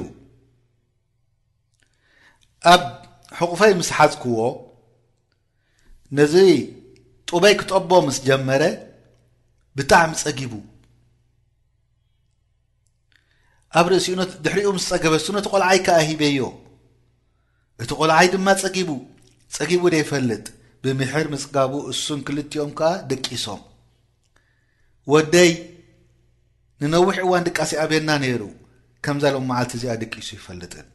ኣብ 2.72 2.82
ሕቑፈይ 3.38 3.72
ምስ 3.78 3.88
ሓዝክዎ 3.96 4.38
ነዚ 6.18 6.34
ጡበይ 7.30 7.54
ክጠቦ 7.60 7.90
ምስ 8.06 8.18
ጀመረ 8.26 8.62
ብጣዕሚ 9.76 10.10
ጸጊቡ 10.22 10.52
ኣብ 13.80 13.86
ርእሲኡነት 13.94 14.30
ድሕሪኡ 14.44 14.70
ምስ 14.76 14.84
ፀገበሱ 14.92 15.26
ነቲ 15.38 15.46
ቆልዓይ 15.54 15.78
ከዓ 15.86 15.98
ሂበዮ 16.10 16.40
እቲ 17.82 17.90
ቆልዓይ 18.00 18.26
ድማ 18.36 18.48
ጸጊቡ 18.62 18.88
ጸጊቡ 19.56 19.82
ደይፈልጥ 19.96 20.44
ብምሕር 20.84 21.26
ምፅጋቡ 21.34 21.72
እሱን 21.90 22.20
ክልጥኦም 22.26 22.70
ከዓ 22.78 22.90
ደቂሶም 23.10 23.60
ወደይ 25.12 25.50
ንነዊሕ 26.82 27.16
እዋን 27.24 27.44
ድቃሴ 27.46 27.70
ኣብና 27.84 28.10
ነይሩ 28.22 28.42
ከምዛለዎም 29.04 29.44
መዓልቲ 29.50 29.72
እዚኣ 29.78 29.94
ደቂሱ 30.02 30.28
ይፈልጥን 30.36 30.86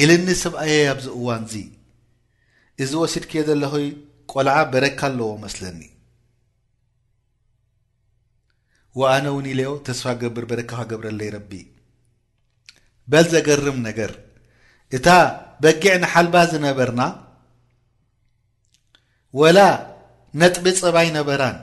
ኢልኒ 0.00 0.26
ሰብኣየ 0.44 0.74
ኣብዚ 0.90 1.06
እዋን 1.18 1.42
እዚ 1.46 1.54
እዚ 2.82 2.90
ወሲድ 3.02 3.24
ክ 3.30 3.42
ዘለኹ 3.48 3.72
ቆልዓ 4.32 4.56
በረካ 4.72 5.00
ኣለዎ 5.08 5.30
መስለኒ 5.44 5.80
ዋኣነ 9.00 9.26
እውን 9.32 9.46
ኢልዮ 9.52 9.70
ተስፋ 9.86 10.04
ገብር 10.22 10.44
በረካ 10.50 10.70
ካገብረለይ 10.80 11.30
ረቢ 11.36 11.52
በል 13.12 13.26
ዘገርም 13.34 13.78
ነገር 13.88 14.12
እታ 14.96 15.06
በጊዕ 15.62 15.94
ንሓልባ 16.02 16.36
ዝነበርና 16.52 17.02
ወላ 19.40 19.58
ነጥቢ 20.40 20.64
ፀባይ 20.82 21.08
ነበራን 21.18 21.58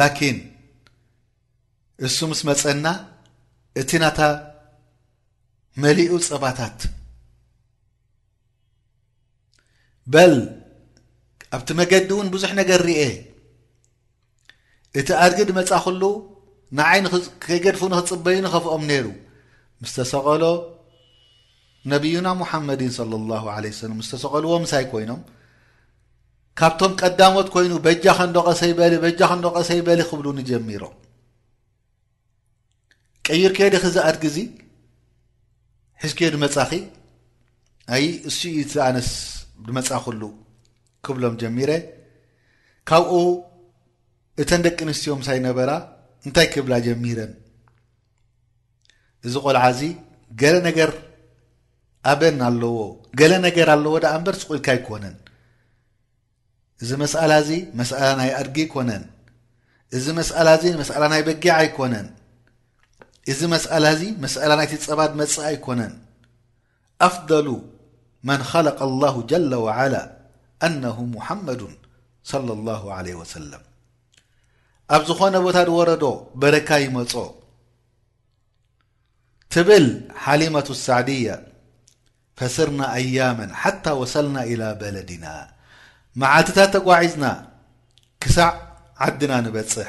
ላኪን 0.00 0.36
እሱ 2.06 2.18
ምስ 2.30 2.40
መፀና 2.48 2.86
እቲ 3.80 3.90
እናታ 3.98 4.20
መሊኡ 5.82 6.12
ፅባታት 6.28 6.78
በል 10.12 10.34
ኣብቲ 11.56 11.68
መገዲ 11.80 12.08
እውን 12.14 12.28
ብዙሕ 12.34 12.50
ነገር 12.60 12.80
ርአ 12.88 13.02
እቲ 15.00 15.08
ኣድጊዲ 15.24 15.50
መፃ 15.58 15.70
ክሉ 15.86 16.02
ንዓይ 16.78 17.00
ንከይገድፉ 17.04 17.82
ንክፅበዩ 17.94 18.36
ንኸፍኦም 18.46 18.82
ነይሩ 18.90 19.06
ምስተሰቐሎ 19.82 20.42
ነቢዩና 21.92 22.28
ሙሓመድን 22.42 22.92
ለ 23.12 23.14
ላሁ 23.30 23.44
ለ 23.64 23.72
ሰለም 23.80 23.96
ምስተሰቐልዎ 24.02 24.50
ምሳይ 24.64 24.84
ኮይኖም 24.92 25.22
ካብቶም 26.60 26.92
ቀዳሞት 27.02 27.48
ኮይኑ 27.54 27.72
በጃኸንዶቀሰይበሊ 27.84 28.94
በጃ 29.04 29.20
ኸንዶቐሰይበሊ 29.30 30.00
ክብሉ 30.08 30.26
ንጀሚሮም 30.40 30.96
ቀይርከየ 33.28 33.68
ዲ 33.74 33.78
ክዝኣት 33.84 34.16
ግዚ 34.24 34.36
ሕዝክዮ 36.02 36.28
ድመጻኺ 36.34 36.72
ኣይ 37.94 38.04
እስኡ 38.28 38.42
ትዝኣነስ 38.70 39.10
ብመፃኽሉ 39.64 40.22
ክብሎም 41.06 41.34
ጀሚረ 41.42 41.70
ካብኡ 42.88 43.12
እተን 44.42 44.62
ደቂ 44.66 44.78
ኣንስትዮም 44.88 45.18
ምሳይነበራ 45.22 45.70
እንታይ 46.26 46.46
ክብላ 46.54 46.72
ጀሚረን 46.86 47.32
እዚ 49.26 49.34
ቆልዓእዚ 49.44 49.80
ገለ 50.40 50.56
ነገር 50.68 50.90
ኣበን 52.12 52.38
ኣለዎ 52.48 52.76
ገለ 53.20 53.32
ነገር 53.46 53.66
ኣለዎ 53.76 53.94
ዳኣ 54.04 54.14
እንበር 54.20 54.36
ስቑልካ 54.42 54.68
ኣይኮነን 54.74 55.16
እዚ 56.82 56.90
መስአላ 57.02 57.32
እዚ 57.42 57.50
መስአላ 57.80 58.06
ናይ 58.20 58.30
ኣድጊ 58.38 58.56
ይኮነን 58.66 59.04
እዚ 59.96 60.06
መስአላ 60.18 60.48
እዚ 60.56 60.64
መስአላ 60.80 61.02
ናይ 61.12 61.22
በጊዓ 61.28 61.52
ኣይኮነን 61.64 62.06
እዚ 63.32 63.40
መስአላ 63.54 63.84
እዚ 63.96 64.02
መስአላ 64.24 64.50
ናይቲፀባድ 64.60 65.12
መፅ 65.20 65.34
ኣይኮነን 65.50 65.92
ኣፍضሉ 67.08 67.46
መን 68.28 68.40
ኸለቀ 68.50 68.78
ላሁ 69.02 69.14
ጀለ 69.30 69.52
ዋዓላ 69.66 69.94
ኣነሁ 70.66 70.98
ሙሐመዱን 71.14 71.76
صለ 72.30 72.48
ላه 72.66 72.82
ለ 73.06 73.08
ወሰለም 73.20 73.62
ኣብ 74.96 75.02
ዝኾነ 75.08 75.34
ቦታ 75.46 75.58
ድ 75.68 75.70
ወረዶ 75.78 76.04
በረካ 76.40 76.68
ይመፆ 76.86 77.14
ትብል 79.52 79.86
ሓሊመቱ 80.24 80.68
ሳዕድያ 80.86 81.28
ፈስርና 82.38 82.80
ኣያመን 83.00 83.50
ሓታ 83.62 83.84
ወሰልና 84.02 84.36
ኢላ 84.50 84.62
በለዲና 84.80 85.24
መዓትታት 86.20 86.70
ተጓዒዝና 86.76 87.26
ክሳዕ 88.22 88.48
ዓድና 89.04 89.32
ንበፅሕ 89.44 89.88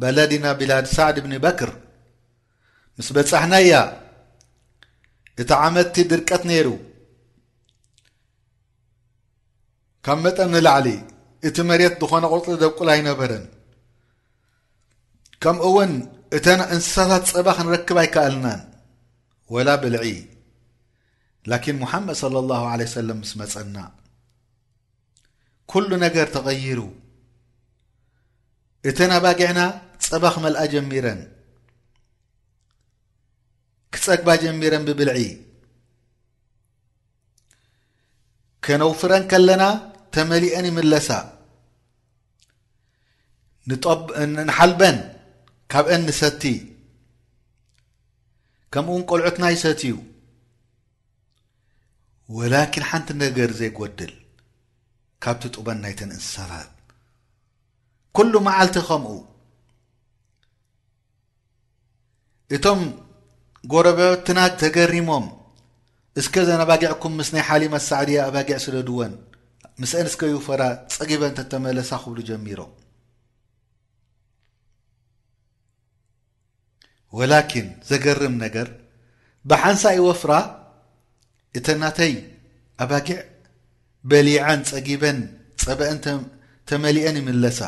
በለዲና 0.00 0.46
ቢላድ 0.58 0.86
ሳዕድ 0.96 1.16
እብኒ 1.20 1.34
በክር 1.44 1.70
ምስ 2.98 3.08
በፅሕናያ 3.16 3.72
እቲ 5.42 5.50
ዓመድቲ 5.66 5.96
ድርቀት 6.10 6.42
ነይሩ 6.50 6.68
ካብ 10.06 10.18
መጠን 10.24 10.50
ንላዕሊ 10.54 10.88
እቲ 11.48 11.56
መሬት 11.70 11.94
ዝኾነ 12.02 12.24
ቑርፅሊ 12.32 12.56
ደቁል 12.64 12.88
ኣይነበረን 12.96 13.44
ከምኡውን 15.44 15.92
እተን 16.36 16.60
እንስሳሳት 16.74 17.24
ፀባ 17.32 17.48
ክንረክብ 17.58 17.96
ኣይከኣልናን 18.02 18.60
ወላ 19.54 19.68
ብልዒ 19.84 20.04
ላኪን 21.52 21.76
ሙሓመድ 21.84 22.16
صለ 22.22 22.34
ላሁ 22.50 22.64
ለ 22.80 22.90
ሰለም 22.96 23.18
ምስ 23.22 23.32
መፀና 23.40 23.76
ኩሉ 25.72 25.90
ነገር 26.04 26.26
ተቐይሩ 26.34 26.80
እተን 28.88 29.10
ኣባጊዕና 29.16 29.60
ፀባኽ 30.06 30.34
መልኣ 30.44 30.62
ጀሚረን 30.72 31.20
ክፀግባ 33.94 34.28
ጀሚረን 34.42 34.84
ብብልዒ 34.88 35.18
ከነውፍረን 38.66 39.24
ከለና 39.32 39.62
ተመሊአን 40.16 40.68
ይምለሳ 40.70 41.08
ንሓልበን 44.36 44.96
ካብ 45.72 45.86
አን 45.96 46.02
ንሰቲ 46.08 46.42
ከምኡ 48.74 48.88
እውን 48.92 49.02
ቆልዑትና 49.10 49.44
ይሰትእዩ 49.54 49.94
ወላኪን 52.38 52.84
ሓንቲ 52.90 53.08
ነገር 53.22 53.50
ዘይጐድል 53.60 54.12
ካብቲ 55.24 55.42
ጡበን 55.56 55.78
ናይተን 55.84 56.10
እንስሳራር 56.16 56.68
ኩሉ 58.16 58.32
መዓልቲ 58.46 58.76
ከምኡ 58.88 59.14
እቶም 62.56 62.80
ጎረበትና 63.72 64.40
ተገሪሞም 64.60 65.26
እስከ 66.20 66.34
ዘነባጊዕኩም 66.48 67.12
ምስ 67.18 67.28
ናይ 67.34 67.44
ሓሊማሳዕድየ 67.48 68.18
ኣባጊዕ 68.28 68.58
ስለ 68.64 68.74
ድወን 68.88 69.12
ምስአን 69.82 70.08
ስከይፈራ 70.14 70.62
ፀጊበን 70.94 71.36
ተተመለሳ 71.38 71.90
ክብሉ 72.02 72.18
ጀሚሮም 72.30 72.72
ወላኪን 77.18 77.66
ዘገርም 77.90 78.34
ነገር 78.44 78.68
ብሓንሳ 79.50 79.84
እወፍራ 80.00 80.32
እተ 81.58 81.66
እናተይ 81.78 82.12
ኣባጊዕ 82.84 83.18
በሊዓን 84.10 84.60
ፀጊበን 84.70 85.18
ፀበአን 85.64 86.20
ተመሊአን 86.70 87.16
ይምለሳ 87.20 87.60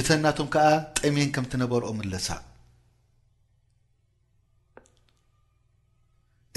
እተ 0.00 0.08
እናቶም 0.18 0.48
ከዓ 0.54 0.68
ጠሜን 0.98 1.30
ከም 1.34 1.44
ትነበርኦ 1.52 1.88
ምለሳ 1.98 2.26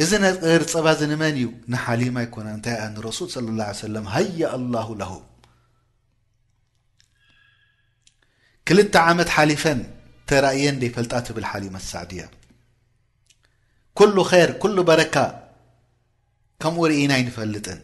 እዚ 0.03 0.11
ናይ 0.23 0.33
ርፀባ 0.61 0.87
ዝንመን 0.99 1.35
እዩ 1.39 1.47
ንሓሊማ 1.71 2.17
ይኮነ 2.25 2.47
እንታይ 2.57 2.77
ንረሱል 2.93 3.27
ስለى 3.33 3.51
ላه 3.59 3.67
ሰለም 3.83 4.05
ሃያ 4.15 4.41
ኣላሁ 4.57 4.87
ለሁ 5.01 5.11
ክልተ 8.67 8.93
ዓመት 9.11 9.29
ሓሊፈን 9.35 9.79
ተራእየን 10.29 10.75
እደይፈልጣ 10.79 11.13
ትብል 11.27 11.45
ሓሊማ 11.51 11.75
ሳዕዲእያ 11.91 12.25
ኩሉ 13.99 14.15
ር 14.47 14.51
ኩሉ 14.63 14.77
በረካ 14.89 15.15
ከምኡ 16.63 16.81
ርኢና 16.91 17.11
ይንፈልጥን 17.19 17.79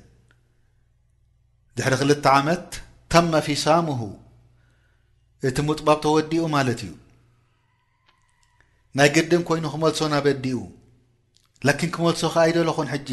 ድሕሪ 1.78 1.94
ክልተ 2.02 2.26
ዓመት 2.38 2.66
ተመፊሳምሁ 3.14 4.00
እቲ 5.48 5.58
ሙጥባብ 5.68 5.98
ተወዲኡ 6.06 6.44
ማለት 6.56 6.80
እዩ 6.86 6.94
ናይ 8.98 9.10
ግድም 9.16 9.42
ኮይኑ 9.50 9.66
ክመልሶ 9.74 10.00
ንበዲኡ 10.14 10.60
ላኪን 11.68 11.90
ክመልሶ 11.96 12.22
ከዓ 12.34 12.44
ይደለኹን 12.52 12.88
ሕጂ 12.94 13.10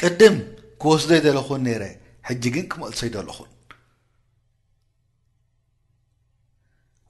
ቅድም 0.00 0.36
ክወስዶ 0.80 1.10
ይዘለኹን 1.18 1.60
ነይረ 1.68 1.82
ሕጂ 2.28 2.42
ግን 2.54 2.64
ክመልሶ 2.72 3.00
ይዘለኹን 3.08 3.48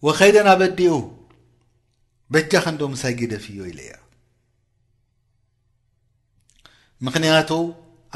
ወኸይደን 0.06 0.46
ኣበዲኡ 0.54 0.94
በጃኸንዶ 2.34 2.82
ምሳይ 2.94 3.14
ግደፊ 3.20 3.44
ዮ 3.58 3.62
ኢለያ 3.70 3.92
ምክንያቱ 7.06 7.50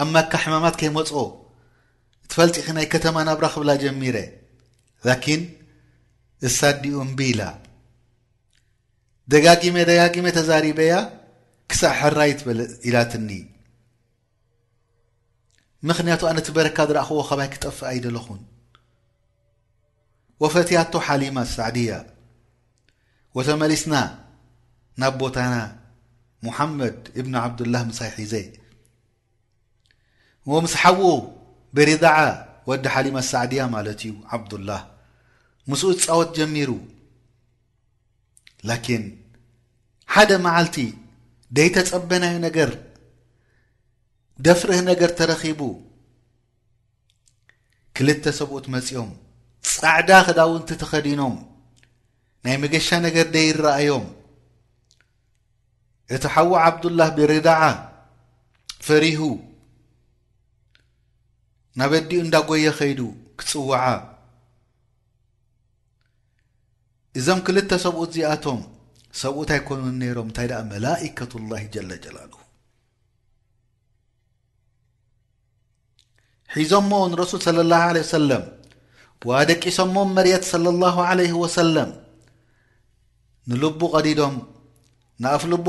ኣብ 0.03 0.09
ማካ 0.15 0.33
ሕማማት 0.43 0.75
ከይመፁ 0.81 1.11
እቲፈልጢኺ 2.27 2.67
ናይ 2.77 2.87
ከተማ 2.93 3.17
ናብራ 3.29 3.45
ኽብላ 3.55 3.71
ጀሚረ 3.83 4.17
ላኪን 5.09 5.43
እሳዲኡ 6.49 6.95
እምብ 7.07 7.21
ኢላ 7.31 7.43
ደጋጊሜ 9.33 9.77
ደጋጊሜ 9.91 10.27
ተዛሪበያ 10.39 10.95
ክሳብ 11.73 11.93
ሕራይትበለኢላትኒ 12.01 13.31
ምኽንያቱ 15.89 16.23
ኣነቲ 16.31 16.49
በረካ 16.57 16.77
ዝረእኽዎ 16.89 17.21
ከባይ 17.29 17.49
ክጠፍአ 17.55 17.89
ይደለኹን 17.99 18.43
ወፈትያቶ 20.43 20.93
ሓሊማ 21.07 21.39
ሳዕዲያ 21.55 21.93
ወተመሊስና 23.37 23.95
ናብ 25.03 25.15
ቦታና 25.23 25.57
ሙሓመድ 26.47 27.01
እብኒ 27.21 27.35
ዓብዱላህ 27.45 27.83
ምሳይ 27.91 28.11
ሒዘይ 28.19 28.45
ሞምስ 30.51 30.75
ሓዉ 30.81 31.01
ብሪዳዓ 31.77 32.19
ወዲ 32.69 32.85
ሓሊማ 32.95 33.17
ሳዕድያ 33.31 33.63
ማለት 33.75 34.01
እዩ 34.07 34.11
ዓብዱላህ 34.37 34.81
ምስኡ 35.71 35.89
ይፃወት 35.95 36.31
ጀሚሩ 36.39 36.71
ላኪን 38.71 39.05
ሓደ 40.15 40.31
መዓልቲ 40.47 40.77
ደይተጸበናዮ 41.59 42.35
ነገር 42.47 42.71
ደፍርህ 44.47 44.81
ነገር 44.91 45.11
ተረኺቡ 45.19 45.61
ክልተ 47.99 48.25
ሰብኡት 48.41 48.67
መጺኦም 48.75 49.11
ጻዕዳ 49.75 50.11
ክዳውንቲ 50.29 50.69
ተኸዲኖም 50.83 51.35
ናይ 52.45 52.57
መገሻ 52.63 52.89
ነገር 53.07 53.27
ደይረአዮም 53.37 54.05
እቲ 56.15 56.23
ሓዎ 56.35 56.51
ዓብዱላህ 56.67 57.09
ብሪዳዓ 57.19 57.63
ፈሪሁ 58.89 59.21
ናብ 61.81 61.93
ዲኡ 62.11 62.17
እንዳጐየ 62.25 62.67
ኸይዱ 62.79 63.01
ክፅውዓ 63.39 63.73
እዞም 67.19 67.41
ክልተ 67.47 67.71
ሰብኡት 67.85 68.11
እዚኣቶም 68.15 68.61
ሰብኡት 69.23 69.51
ኣይኮይኑን 69.55 69.97
ነይሮም 70.03 70.29
እንታይ 70.31 70.47
ደኣ 70.51 70.61
መላኢከት 70.73 71.33
ላሂ 71.51 71.63
ጀለጀላሉ 71.75 72.33
ሒዞምሞ 76.57 76.93
ንረሱል 77.13 77.41
ስለ 77.47 77.59
ላሁ 77.73 77.89
ለ 77.97 78.01
ወሰለም 78.05 78.45
ብዋ 79.23 79.35
ደቂሶሞም 79.51 80.11
መርየት 80.19 80.45
ስለ 80.53 80.65
ላሁ 80.83 80.97
ዓለይሁ 81.09 81.35
ወሰለም 81.45 81.91
ንልቡ 83.51 83.81
ቀዲዶም 83.97 84.37
ንኣፍ 85.25 85.43
ልቡ 85.55 85.67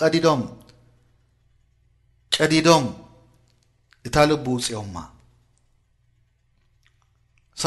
ቀዲዶም 0.00 0.42
ጨዲዶም 2.36 2.86
እታ 4.06 4.16
ልቡ 4.32 4.46
ውፅኦማ 4.58 4.94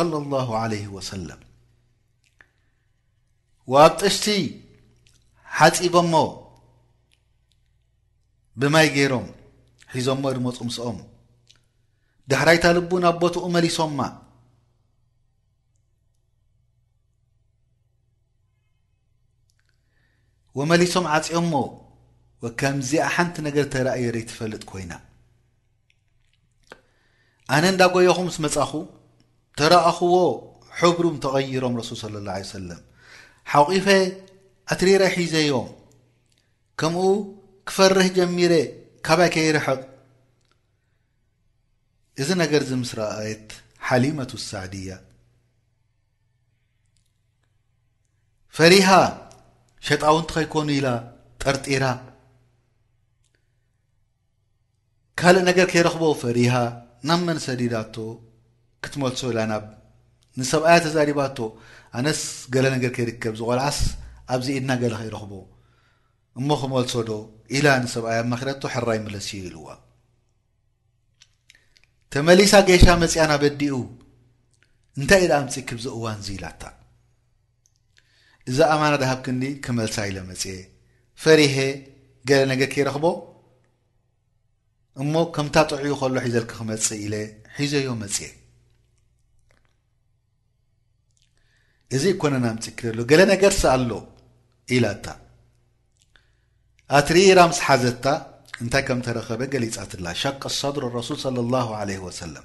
ላ 0.03 0.13
ለ 0.71 0.75
ወሰለም 0.95 1.41
ኣብ 3.83 3.93
ጥሽቲ 4.01 4.25
ሓፂበሞ 5.57 6.13
ብማይ 8.61 8.87
ገይሮም 8.95 9.27
ሒዞምሞ 9.95 10.23
ድመፁምሶኦም 10.35 10.97
ድሕራይታ 12.31 12.65
ልቡ 12.77 12.91
ናብ 13.05 13.15
ቦትኡ 13.23 13.45
መሊሶምማ 13.55 14.01
ወመሊሶም 20.59 21.05
ዓፂኦሞ 21.17 21.53
ከምዚኣ 22.59 23.05
ሓንቲ 23.13 23.35
ነገር 23.47 23.65
ተረእየ 23.73 24.11
ረይትፈልጥ 24.15 24.61
ኮይና 24.71 24.93
ኣነ 27.55 27.63
እንዳጎየኹም 27.73 28.27
ምስ 28.29 28.37
መጻኹ 28.45 28.71
ተረእኽዎ 29.59 30.15
ሕብሩም 30.79 31.15
ተቐይሮም 31.23 31.73
ረሱል 31.81 31.97
ስለ 32.03 32.15
ላه 32.27 32.39
ለ 32.43 32.47
ሰለም 32.55 32.81
ሓቂፈ 33.51 33.87
ኣትሪራ 34.73 35.01
ሒዘዮም 35.15 35.67
ከምኡ 36.79 37.03
ክፈርህ 37.67 38.07
ጀሚረ 38.17 38.53
ካባይ 39.05 39.29
ከይርሕቕ 39.35 39.81
እዚ 42.21 42.29
ነገር 42.43 42.61
ዚ 42.69 42.71
ምስ 42.81 42.91
ረአየት 42.99 43.47
ሓሊመቱ 43.87 44.31
ሳዕድያ 44.49 44.91
ፈሪሃ 48.57 48.89
ሸጣውንቲ 49.87 50.29
ኸይኮኑ 50.39 50.67
ኢላ 50.79 50.87
ጠርጢራ 51.41 51.85
ካልእ 55.19 55.43
ነገር 55.49 55.65
ከይረኽቦ 55.71 56.03
ፈሪሃ 56.23 56.53
ናብመን 57.07 57.39
ሰዲዳቶ 57.47 57.95
ክትመልሶ 58.85 59.21
ኢላ 59.31 59.39
ናብ 59.51 59.65
ንሰብኣያ 60.39 60.77
ተዛሪባቶ 60.85 61.37
ኣነስ 61.97 62.19
ገለ 62.53 62.65
ነገር 62.75 62.91
ከይርከብ 62.95 63.33
ዝቆልዓስ 63.39 63.77
ኣብዚ 64.35 64.47
ኢድና 64.57 64.71
ገለ 64.81 64.93
ከይረኽቦ 65.01 65.31
እሞ 66.39 66.47
ክመልሶ 66.61 66.93
ዶ 67.09 67.11
ኢላ 67.57 67.67
ንሰብኣያ 67.85 68.19
ማኽረቶ 68.31 68.61
ሕራይ 68.73 68.99
መለሲ 69.05 69.27
እዩ 69.37 69.41
ኢልዋ 69.49 69.67
ተመሊሳ 72.13 72.51
ጌየሻ 72.67 72.85
መፅያ 73.03 73.21
ናበዲኡ 73.31 73.75
እንታይ 74.99 75.19
እኢዩ 75.23 75.29
ድኣ 75.33 75.39
ምፅ 75.47 75.55
ክብዘ 75.69 75.85
እዋን 75.97 76.19
ዝኢላታ 76.27 76.61
እዛ 78.49 78.57
ኣማና 78.73 78.93
ድሃብ 79.01 79.19
ክንኒ 79.25 79.43
ክመልሳ 79.65 79.97
ኢለ 80.09 80.17
መፅ 80.29 80.43
ፈሪሄ 81.23 81.55
ገለ 82.29 82.41
ነገር 82.53 82.69
ከይረኽቦ 82.75 83.05
እሞ 85.03 85.13
ከምታ 85.35 85.55
ጥዕኡ 85.71 85.93
ከሎ 86.01 86.09
ሒዘልክ 86.27 86.51
ክመፅ 86.59 86.85
ኢለ 87.05 87.15
ሒዘዮ 87.59 87.91
መፅአ 88.03 88.31
እዚ 91.95 92.05
ኮነና 92.21 92.45
ምፅ 92.55 92.65
ክሪሉ 92.77 92.99
ገለ 93.09 93.21
ነገር 93.33 93.51
ሳ 93.59 93.63
ኣሎ 93.75 93.91
ኢላ 94.75 94.85
ታ 95.05 95.15
ኣትሪራ 96.97 97.39
ምስሓዘታ 97.51 98.05
እንታይ 98.63 98.83
ከም 98.87 98.99
ተረኸበ 99.05 99.41
ገሊፃት 99.53 99.91
ላ 100.05 100.13
ሸቀ 100.21 100.43
صድሪ 100.61 100.83
ረሱል 100.99 101.17
صለى 101.25 101.39
الላه 101.45 101.67
عለه 101.79 101.97
ወሰለ 102.07 102.35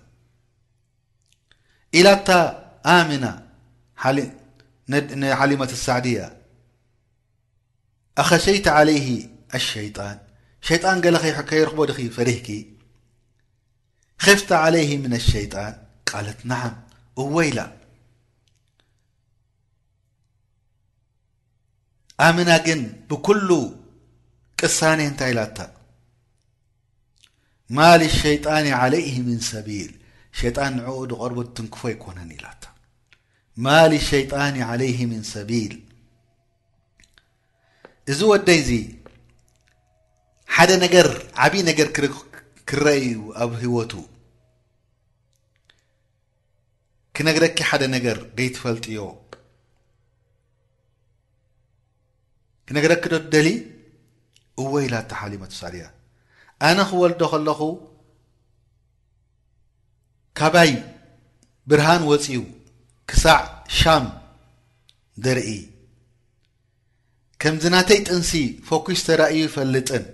ኢላታ 1.98 2.28
ኣምና 2.94 3.24
ንሓሊመት 5.20 5.70
ሳዕድያ 5.86 6.18
ኣኸሸይቲ 8.22 8.66
عለይሂ 8.78 9.06
ኣሸይጣን 9.58 10.16
ሸይጣን 10.68 10.98
ገለ 11.04 11.16
ከይረክቦ 11.50 11.78
ዲ 11.90 11.98
ፈሪሕኪ 12.16 12.48
ክፍታ 14.24 14.50
عለይሂ 14.64 14.90
ምን 15.04 15.12
ኣሸይጣን 15.20 15.72
ቃልት 16.10 16.40
ናዓም 16.50 16.74
እወኢላ 17.22 17.58
ኣምና 22.24 22.50
ግን 22.66 22.80
ብኩሉ 23.10 23.48
ቅሳኔ 24.60 25.00
እንታይ 25.08 25.30
ኢላታ 25.34 25.58
ማ 27.76 27.86
ልሸይጣን 28.00 28.66
ዓለይህ 28.80 29.14
ምን 29.26 29.40
ሰቢል 29.50 29.92
ሸይጣን 30.40 30.72
ንዕኡ 30.78 30.96
ድቀርቡ 31.10 31.38
ዝትንክፎ 31.46 31.80
ኣይኮነን 31.90 32.30
ኢላታ 32.36 32.62
ማ 33.66 33.76
ልሸይጣን 33.92 34.54
ዓለይ 34.70 34.96
ምን 35.12 35.22
ሰቢል 35.34 35.74
እዚ 38.12 38.20
ወደይ 38.32 38.58
እዚ 38.64 38.72
ሓደ 40.54 40.70
ነገር 40.84 41.08
ዓብዪ 41.44 41.60
ነገር 41.70 41.88
ክረአዩ 42.70 43.06
ኣብ 43.42 43.52
ህወቱ 43.64 43.92
ክነግረኪ 47.16 47.58
ሓደ 47.70 47.82
ነገር 47.96 48.18
ዘይትፈልጥዮ 48.38 48.98
ነገዳ 52.76 52.92
ክዶ 53.04 53.14
ደሊ 53.34 53.48
እወ 54.62 54.72
ኢላተሓሊመትሳድእያ 54.86 55.84
ኣነ 56.68 56.78
ክወልዶ 56.90 57.20
ከለኹ 57.32 57.60
ካባይ 60.38 60.70
ብርሃን 61.70 62.02
ወፂው 62.10 62.44
ክሳዕ 63.10 63.40
ሻም 63.78 64.06
ደርኢ 65.24 65.50
ከምዝ 67.42 67.64
ናተይ 67.74 68.00
ጥንሲ 68.08 68.30
ፎኪስ 68.68 69.02
ተራእዩ 69.08 69.38
ይፈልጥን 69.48 70.04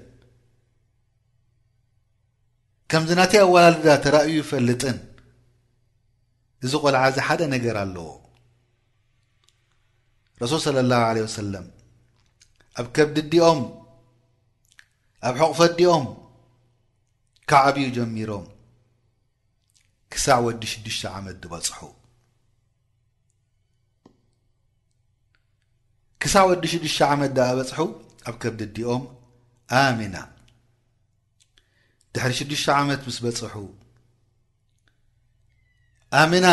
ከምዝ 2.90 3.10
ናተይ 3.20 3.40
ኣዋላልዳ 3.46 3.88
ተራእዩ 4.04 4.34
ይፈልጥን 4.42 4.98
እዚ 6.64 6.72
ቆልዓዝ 6.84 7.16
ሓደ 7.28 7.40
ነገር 7.54 7.76
ኣለዎ 7.84 8.08
ረሱል 10.42 10.60
ስለ 10.66 10.78
ላሁ 10.92 11.10
ለ 11.16 11.24
ወሰለም 11.26 11.66
ኣብ 12.78 12.86
ከብዲ 12.96 13.18
ዲኦም 13.32 13.60
ኣብ 15.26 15.34
ሐቑፈት 15.40 15.72
ዲኦም 15.78 16.04
ካብዓብኡ 17.50 17.86
ጀሚሮም 17.96 18.44
ክሳዕ 20.12 20.38
ወዲ 20.46 20.62
ሽዱሽተ 20.72 21.02
ዓመት 21.18 21.36
ዲበፅሑ 21.42 21.78
ክሳዕ 26.20 26.44
ወዲ 26.50 26.62
ሽዱሽተ 26.72 27.00
ዓመት 27.12 27.30
ዳኣበፅሑ 27.38 27.80
ኣብ 28.28 28.34
ከብዲ 28.42 28.60
ዲኦም 28.76 29.02
ኣሚና 29.82 30.16
ድሕሪ 32.12 32.32
6ዱሽተ 32.44 32.68
ዓመት 32.80 33.00
ምስ 33.08 33.16
በፅሑ 33.24 33.54
ኣሜና 36.20 36.46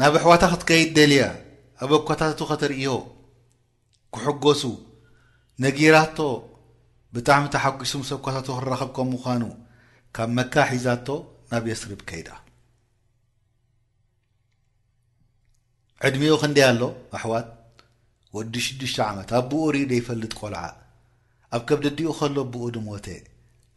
ናብ 0.00 0.12
ኣሕዋታ 0.18 0.42
ክትከይድ 0.52 0.90
ደልያ 0.98 1.24
ኣበኳታቱ 1.84 2.40
ኸተርእዮ 2.50 2.88
ክሕጎሱ 4.14 4.62
ነጊራቶ 5.64 6.18
ብጣዕሚ 7.14 7.44
እታ 7.48 7.56
ሓጒሽም 7.64 8.00
ምሰብ 8.04 8.18
ኳሳቱ 8.24 8.48
ክረኸብ 8.58 8.90
ከም 8.96 9.08
ምኳኑ 9.14 9.42
ካብ 10.16 10.30
መካ 10.36 10.54
ሒዛቶ 10.70 11.08
ናብ 11.50 11.64
የስርብ 11.70 12.00
ከይዳ 12.08 12.28
ዕድሚኡ 16.06 16.34
ክንዲይ 16.42 16.64
ኣሎ 16.70 16.82
ኣሕዋት 17.16 17.48
ወዲ 18.36 18.54
ሽዱሽተ 18.66 18.98
ዓመት 19.10 19.28
ኣብ 19.38 19.44
ብኡሪ 19.50 19.76
ደይፈልጥ 19.92 20.32
ቆልዓ 20.40 20.62
ኣብ 21.56 21.62
ከብዲኣዲኡ 21.68 22.08
ከሎ 22.18 22.36
ብኡድ 22.52 22.76
ሞተ 22.86 23.06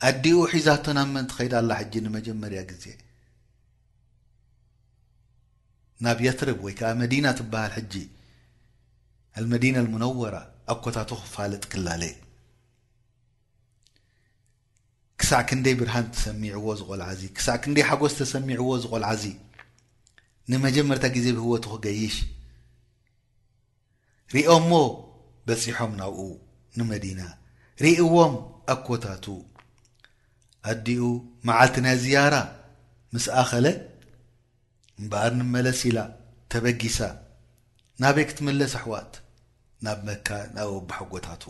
ኣዲኡ 0.10 0.38
ሒዛቶ 0.54 0.86
ናብ 0.98 1.10
መንቲ 1.16 1.30
ኸይዳ 1.38 1.54
ኣላ 1.62 1.72
ሕጂ 1.82 1.94
ንመጀመርያ 2.06 2.62
ግዜ 2.72 2.86
ናብ 6.06 6.18
የትርብ 6.28 6.58
ወይ 6.68 6.74
ከዓ 6.80 6.90
መዲና 7.04 7.26
ትብሃል 7.40 7.72
ሕጂ 7.78 7.94
አልመዲና 9.40 9.78
ሙነወራ 9.94 10.36
ኣኮታቱ 10.74 11.10
ክፋልጥ 11.24 11.64
ክላለ 11.72 12.04
ክሳዕ 15.20 15.42
ክንደይ 15.50 15.76
ብርሃን 15.80 16.06
ተሰሚዕዎ 16.14 16.68
ዝቆልዓዚ 16.80 17.22
ክሳዕ 17.38 17.58
ክንደይ 17.64 17.86
ሓጎስ 17.90 18.14
ተሰሚዕዎ 18.20 18.70
ዝቆልዓዚ 18.84 19.24
ንመጀመርታ 20.52 21.04
ግዜ 21.18 21.28
ብህወቱ 21.38 21.66
ክገይሽ 21.74 22.16
ሪኦምእሞ 24.36 24.72
በፂሖም 25.50 25.94
ናብኡ 26.02 26.20
ንመዲና 26.80 27.22
ርእዎም 27.84 28.34
ኣኮታቱ 28.76 29.26
ኣዲኡ 30.74 31.04
መዓልቲ 31.50 31.76
ናይ 31.88 31.96
ዝያራ 32.06 32.36
ምስ 33.14 33.28
ኣኸለ 33.44 33.68
እምበኣር 35.02 35.34
ንመለስ 35.42 35.80
ኢላ 35.92 36.00
ተበጊሳ 36.52 37.00
ናበይ 38.02 38.26
ክትመለስ 38.30 38.74
ኣሕዋት 38.82 39.14
ናብ 39.86 40.00
መካ 40.08 40.28
ናብ 40.56 40.70
ቦሓጎታቱ 40.90 41.44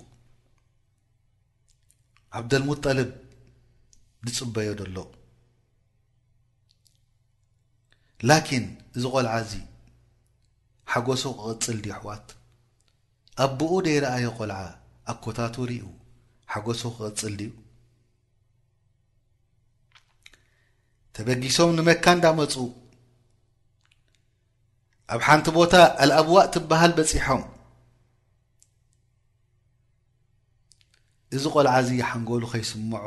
ዓብደልሙጠልብ 2.38 3.12
ዝፅበዮ 4.34 4.70
ደሎ 4.80 4.98
ላኪን 8.30 8.66
እዚ 8.96 9.04
ቆልዓ 9.16 9.34
እዚ 9.46 9.54
ሓጐሱ 10.94 11.24
ክቕፅል 11.40 11.78
ድዩ 11.84 11.92
ኣሕዋት 11.98 12.28
ኣቦኡ 13.46 13.74
ደይረኣዮ 13.88 14.28
ቆልዓ 14.40 14.60
ኣኮታቱ 15.14 15.56
ርኢ 15.70 15.82
ሓጐሱ 16.54 16.82
ክቕፅል 16.96 17.34
ድዩ 17.40 17.52
ተበጊሶም 21.18 21.70
ንመካ 21.78 22.06
እንዳመፁ 22.18 22.54
ኣብ 25.14 25.22
ሓንቲ 25.28 25.48
ቦታ 25.58 25.74
ኣልኣብዋእ 26.04 26.48
ትበሃል 26.56 26.92
በፂሖም 26.98 27.42
እዚ 31.36 31.44
ቆልዓእዚ 31.56 31.90
ሓንጎሉ 32.10 32.44
ከይስምዖ 32.52 33.04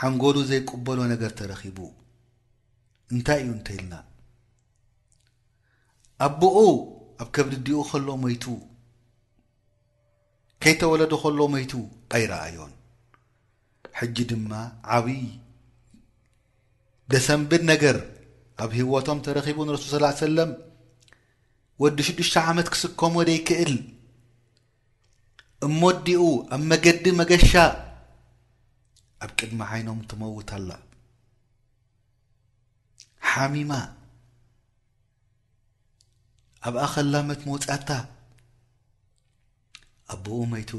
ሓንጎሉ 0.00 0.36
ዘይቁበሎ 0.50 0.98
ነገር 1.12 1.30
ተረኺቡ 1.38 1.78
እንታይ 3.14 3.38
እዩ 3.42 3.48
እንተኢልና 3.56 3.94
ኣቦኡ 6.26 6.58
ኣብ 7.22 7.28
ከብዲ 7.34 7.54
ዲኡ 7.66 7.78
ከሎ 7.90 8.08
ሞይቱ 8.24 8.44
ከይተወለዱ 10.62 11.12
ከሎ 11.22 11.38
ሞይቱ 11.54 11.72
ኣይረአዮን 12.16 12.72
ሕጂ 13.98 14.16
ድማ 14.30 14.52
ዓብዪ 14.96 15.18
ደሰንብድ 17.12 17.62
ነገር 17.72 17.96
ኣብ 18.64 18.70
ሂወቶም 18.78 19.18
ተረኺቡ 19.26 19.58
ንረሱል 19.66 19.90
ስላ 19.96 20.06
ሰለም 20.26 20.50
ወዲ 21.82 21.98
ሽዱሽተ 22.08 22.36
ዓመት 22.52 22.68
ክስከሞ 22.74 23.14
ወደይክእል 23.22 23.72
እሞ 25.64 25.78
ወዲኡ 25.90 26.22
ኣብ 26.54 26.62
መገዲ 26.70 27.04
መገሻ 27.20 27.52
ኣብ 29.24 29.30
ቅድሚ 29.38 29.58
ዓይኖም 29.74 30.00
ትመውት 30.10 30.48
ኣላ 30.56 30.70
ሓሚማ 33.30 33.72
ኣብ 36.68 36.74
ኣኸላመት 36.86 37.40
መውፃእታ 37.48 37.88
ኣቦኡ 40.14 40.40
መይቱ 40.52 40.70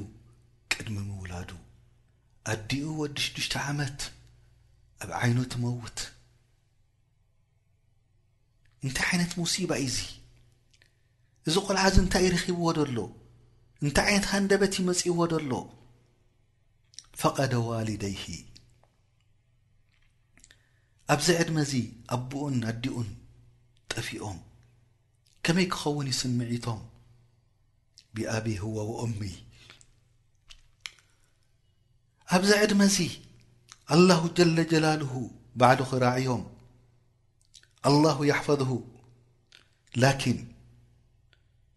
ቅድሚ 0.74 0.98
ምውላዱ 1.10 1.50
ኣዲኡ 2.52 2.86
ወዲ 3.02 3.16
ሽዱሽተ 3.28 3.54
ዓመት 3.72 4.00
ኣብ 5.04 5.10
ዓይኑ 5.22 5.38
ትመውት 5.54 5.98
እንታይ 8.86 9.06
ዓይነት 9.12 9.32
ሙሲባ 9.42 9.72
እዙይ 9.88 10.12
እዚ 11.50 11.56
ቆልዓእዚ 11.68 11.96
እንታይ 12.04 12.24
ይረኺብዎ 12.30 12.68
ደሎ 12.78 12.98
እንታይ 13.86 14.06
ዓይነትኻ 14.12 14.32
እንደበቲ 14.42 14.76
መጺእዎ 14.90 15.18
ደሎ 15.34 15.52
ፈቐደ 17.22 17.54
ዋሊደይሂ 17.68 18.24
ኣብዚ 21.14 21.28
ዕድመ 21.42 21.58
እዚ 21.66 21.74
ኣቦኡን 22.16 22.56
ኣዲኡን 22.72 23.10
ጠፊኦም 23.92 24.40
ከመይ 25.46 25.68
ክኸውን 25.74 26.10
ይስምዒቶም 26.12 26.82
ብኣብዪ 28.16 28.56
ህወ 28.64 28.76
ወኦሚይ 28.92 29.36
ኣብዚ 32.38 32.50
ዕድመ 32.66 32.82
እዚ 32.92 32.98
ኣላሁ 33.96 34.22
ጀለጀላልሁ 34.38 35.14
ባዕሉ 35.62 35.82
ኽራዕዮም 35.92 36.44
ኣላሁ 37.90 38.18
ያሕፈظሁ 38.32 38.72
ላኪን 40.04 40.40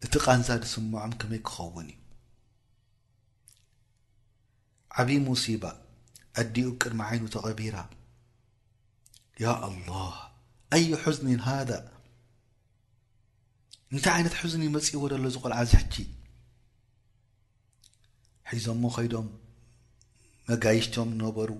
እቲ 0.04 0.12
ቓንዛ 0.24 0.48
ድስምዖም 0.64 1.12
ከመይ 1.20 1.40
ክኸውን 1.48 1.86
እዩ 1.92 1.98
ዓብዪ 5.00 5.16
ሙሲባ 5.26 5.64
ኣዲኡ 6.40 6.66
ቅድማ 6.82 7.00
ዓይኑ 7.10 7.24
ተቐቢራ 7.34 7.76
ያ 9.42 9.52
ኣልላሃ 9.66 10.14
ኣይ 10.76 10.84
ሑዝኒን 11.02 11.42
ሃዳ 11.48 11.70
እንታይ 13.92 14.12
ዓይነት 14.16 14.34
ሑዝኒ 14.40 14.62
ይመፅእዎ 14.68 15.02
ዘሎ 15.12 15.24
ዝቆልዓ 15.36 15.60
ዝሕጂ 15.74 15.94
ሒዞምሞ 18.54 18.84
ኮይዶም 18.96 19.28
መጋይሽቶም 20.48 21.08
ዝነበሩ 21.14 21.50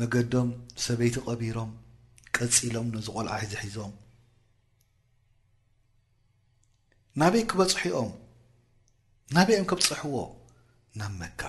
መገዶም 0.00 0.48
ሰበይቲ 0.86 1.16
ቐቢሮም 1.28 1.70
ቀፂሎም 2.36 2.88
ነዝ 2.96 3.06
ቆልዓ 3.16 3.34
ዚ 3.50 3.52
ሒዞም 3.62 3.92
ናበይ 7.20 7.42
ክበፅሒኦም 7.50 8.10
ናበኦም 9.34 9.64
ክብፅሕዎ 9.70 10.18
ናብ 10.98 11.12
መካ 11.20 11.40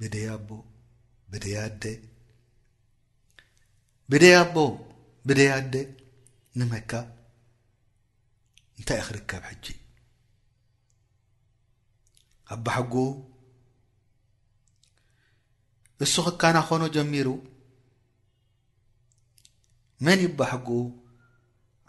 ብደያ 0.00 0.28
ኣቦ 0.36 0.48
ብደያዴ 1.32 1.82
ብደያ 4.10 4.34
ኣቦ 4.44 4.56
ብደያ 5.28 5.52
ዴ 5.72 5.82
ንመካ 6.58 6.92
እንታ 8.78 8.88
ይእ 8.98 9.04
ክርከብ 9.08 9.44
ሕጂ 9.50 9.66
ኣባሕጉ 12.56 12.94
እሱ 16.06 16.14
ኽካና 16.28 16.56
ኾኖ 16.70 16.82
ጀሚሩ 16.96 17.28
መን 20.06 20.20
ይ 20.26 20.30
ባሕጉኡ 20.38 20.82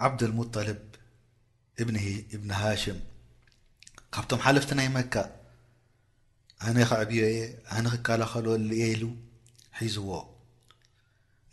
ዓብድልሙጠልብ 0.08 0.84
እብኒ 1.84 1.96
ሃሽም 2.60 3.00
ካብቶም 4.14 4.40
ሓለፍቲ 4.46 4.70
ናይ 4.80 4.88
መካ 4.98 5.14
ኣነ 6.68 6.78
ክዕብዮ 6.90 7.20
እየ 7.32 7.40
ኣነ 7.78 7.86
ክከላኸለወሉ 7.94 8.70
የኢሉ 8.82 9.04
ሒዝዎ 9.80 10.10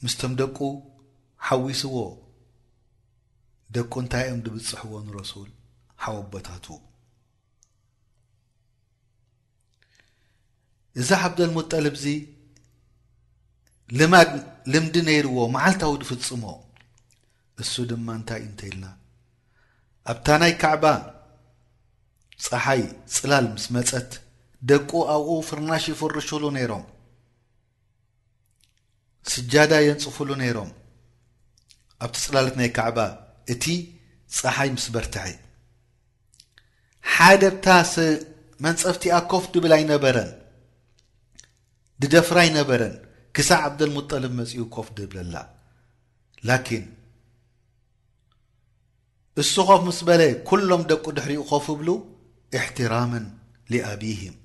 ምስቶም 0.04 0.32
ደቁ 0.40 0.56
ሓዊስዎ 1.48 1.96
ደቁ 3.76 3.92
እንታይ 4.04 4.24
እዮም 4.28 4.40
ዝብፅሕዎ 4.46 4.94
ንረሱል 5.08 5.50
ሓወቦታቱ 6.04 6.66
እዚ 11.00 11.08
ዓብዶልሙጠልብ 11.28 11.94
እዚ 12.00 12.06
ድ 13.98 14.10
ልምዲ 14.72 14.94
ነይርዎ 15.10 15.36
መዓልታዊ 15.54 15.92
ዝፍፅሞ 16.02 16.44
እሱ 17.62 17.72
ድማ 17.90 18.06
እንታይ 18.20 18.38
እዩ 18.44 18.48
እንተኢልና 18.50 18.84
ኣብታ 20.12 20.28
ናይ 20.40 20.52
ካዕባ 20.62 20.84
ፀሓይ 22.46 22.82
ፅላል 23.16 23.46
ምስ 23.54 23.64
መፀት 23.74 24.10
ደቁ 24.70 24.90
ኣብኡ 25.14 25.28
ፍርናሽ 25.48 25.84
ይፍርሹሉ 25.92 26.44
ነይሮም 26.56 26.84
ስጃዳ 29.32 29.72
የንፅፉሉ 29.84 30.28
ነይሮም 30.42 30.70
ኣብቲ 32.04 32.16
ፅላልት 32.26 32.54
ናይ 32.60 32.70
ከዕባ 32.78 32.98
እቲ 33.54 33.64
ፀሓይ 34.38 34.68
ምስ 34.76 34.86
በርትሒ 34.96 35.32
ሓደብታመንፀፍቲኣ 37.14 39.14
ኮፍ 39.32 39.44
ዲብል 39.54 39.72
ኣይነበረን 39.78 40.30
ድደፍራ 42.02 42.36
ኣይነበረን 42.46 42.94
ክሳብ 43.36 43.60
ዓብደልሙጠልብ 43.68 44.32
መፅኡ 44.40 44.58
ኮፍ 44.76 44.86
ድብለላ 44.98 45.34
ላኪን 46.48 46.84
እሱ 49.42 49.54
ኾፍ 49.68 49.80
ምስ 49.86 49.98
በለ 50.08 50.22
ኵሎም 50.48 50.82
ደቁ 50.90 51.04
ድሕሪኡ 51.16 51.42
ኾፍ 51.52 51.64
እብሉ 51.72 51.88
ኤሕትራምን 52.58 53.24
ሊኣብህም 53.72 54.36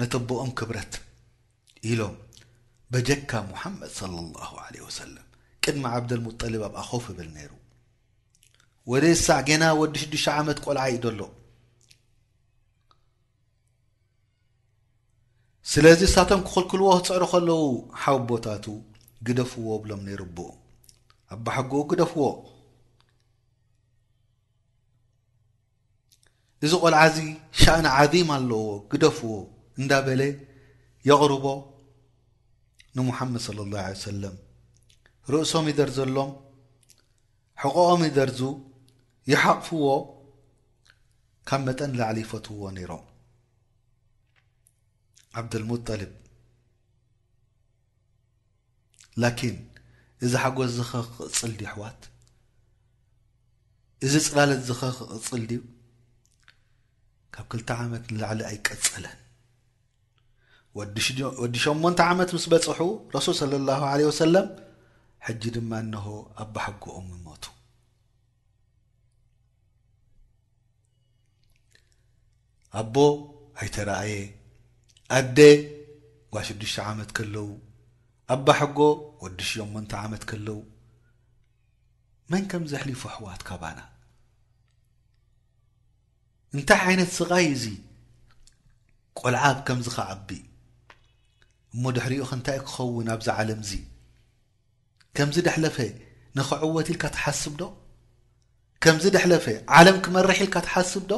ነቲኣቦኦም 0.00 0.50
ክብረት 0.58 0.92
ኢሎም 1.90 2.16
በጀካ 2.92 3.30
ሙሓመድ 3.50 3.90
صለ 3.98 4.14
ላሁ 4.40 4.50
ለ 4.74 4.82
ወሰለ 4.86 5.14
ቅድሚ 5.64 5.84
ዓብደልሙጠልብ 5.96 6.62
ኣብኣ 6.68 6.80
ኾፍ 6.90 7.04
እብል 7.12 7.28
ነይሩ 7.38 7.52
ወደይ 8.94 9.14
ሳዕ 9.24 9.38
ገና 9.50 9.64
ወዲ 9.82 9.94
ሽዱሽተ 10.02 10.34
ዓመት 10.40 10.58
ቈልዓእዩ 10.66 10.98
ደሎ 11.06 11.20
ስለዚ 15.72 16.02
ሳቶም 16.16 16.40
ክክልክልዎ 16.48 16.90
ፅዕሪ 17.06 17.22
ኸለዉ 17.34 17.62
ሓብ 18.02 18.20
ቦታቱ 18.30 18.66
ግደፍዎ 19.26 19.68
ብሎም 19.84 20.02
ነይሩ 20.10 20.20
ኣብኡ 20.28 20.40
ኣባሓጊኡ 21.34 21.80
ግደፍዎ 21.92 22.26
እዚ 26.66 26.72
ቆልዓእዚ 26.84 27.18
ሻእኒ 27.62 27.84
ዓዚም 27.96 28.30
ኣለዎ 28.36 28.62
ግደፍዎ 28.92 29.32
እንዳ 29.80 29.92
በለ 30.06 30.22
የቕርቦ 31.08 31.44
ንሙሓመድ 32.98 33.38
صለ 33.46 33.58
ላه 33.72 33.84
ለ 33.94 34.00
ሰለም 34.08 34.36
ርእሶም 35.32 35.66
ይደርዘሎም 35.70 36.30
ሕቕኦም 37.62 38.02
ይደርዙ 38.08 38.40
ይሓቕፍዎ 39.32 39.86
ካብ 41.48 41.60
መጠን 41.68 41.92
ላዕሊ 42.00 42.16
ይፈትውዎ 42.24 42.62
ነይሮም 42.78 43.04
ዓብድልሙጠልብ 45.38 46.12
ላኪን 49.22 49.56
እዚ 50.26 50.32
ሓጐስ 50.42 50.72
ዝኸቕፅል 50.78 51.52
ድዩ 51.60 51.66
ኣሕዋት 51.70 52.00
እዚ 54.06 54.12
ፅላለት 54.28 54.60
ዝኸክቕፅል 54.68 55.42
ድዩ 55.50 55.60
ካብ 57.38 57.46
ክልተ 57.52 57.70
ዓመት 57.80 58.04
ንላዕሊ 58.12 58.40
ኣይቀፀለን 58.50 59.18
ወዲ 61.42 61.54
ሸሞንተ 61.64 61.98
ዓመት 62.12 62.30
ምስ 62.36 62.44
በፅሑ 62.52 62.80
ረሱል 63.16 63.34
ሰለ 63.40 63.52
ላሁ 63.68 63.82
ለ 64.00 64.06
ወሰለም 64.10 64.46
ሕጂ 65.26 65.42
ድማ 65.56 65.70
እንሆ 65.84 66.04
ኣባሐጎኦም 66.44 67.06
ሞቱ 67.26 67.44
ኣቦ 72.80 72.96
ሃይተረእየ 73.60 74.16
ኣዴ 75.18 75.38
ጓ 76.34 76.42
ሽዱሽተ 76.48 76.78
ዓመት 76.92 77.12
ከለዉ 77.18 77.46
ኣባሐጎ 78.36 78.78
ወዲ 79.26 79.38
ሸሞንተ 79.52 79.92
ዓመት 80.06 80.24
ከለው 80.32 80.58
መን 82.32 82.44
ከም 82.50 82.64
ዘሕሊፉ 82.74 83.02
ኣሕዋት 83.12 83.44
ካባና 83.50 83.78
እንታይ 86.56 86.80
ዓይነት 86.88 87.10
ስቓይ 87.16 87.46
እዙ 87.54 87.64
ቆልዓብ 89.20 89.56
ከምዚ 89.66 89.86
ኸዓቢ 89.96 90.28
እሞ 91.74 91.82
ድሕሪኡ 91.96 92.20
ክእንታይ 92.28 92.58
ክኸውን 92.66 93.08
ኣብዛ 93.14 93.26
ዓለም 93.40 93.60
እዚ 93.64 93.72
ከምዚ 95.16 95.36
ደሕለፈ 95.46 95.76
ንኽዕወት 96.38 96.88
ኢልካ 96.92 97.04
ትሓስብዶ 97.16 97.62
ከምዚ 98.82 99.04
ደሕለፈ 99.16 99.46
ዓለም 99.76 99.96
ክመርሒ 100.06 100.28
ኢልካ 100.44 100.56
ትሓስብዶ 100.66 101.12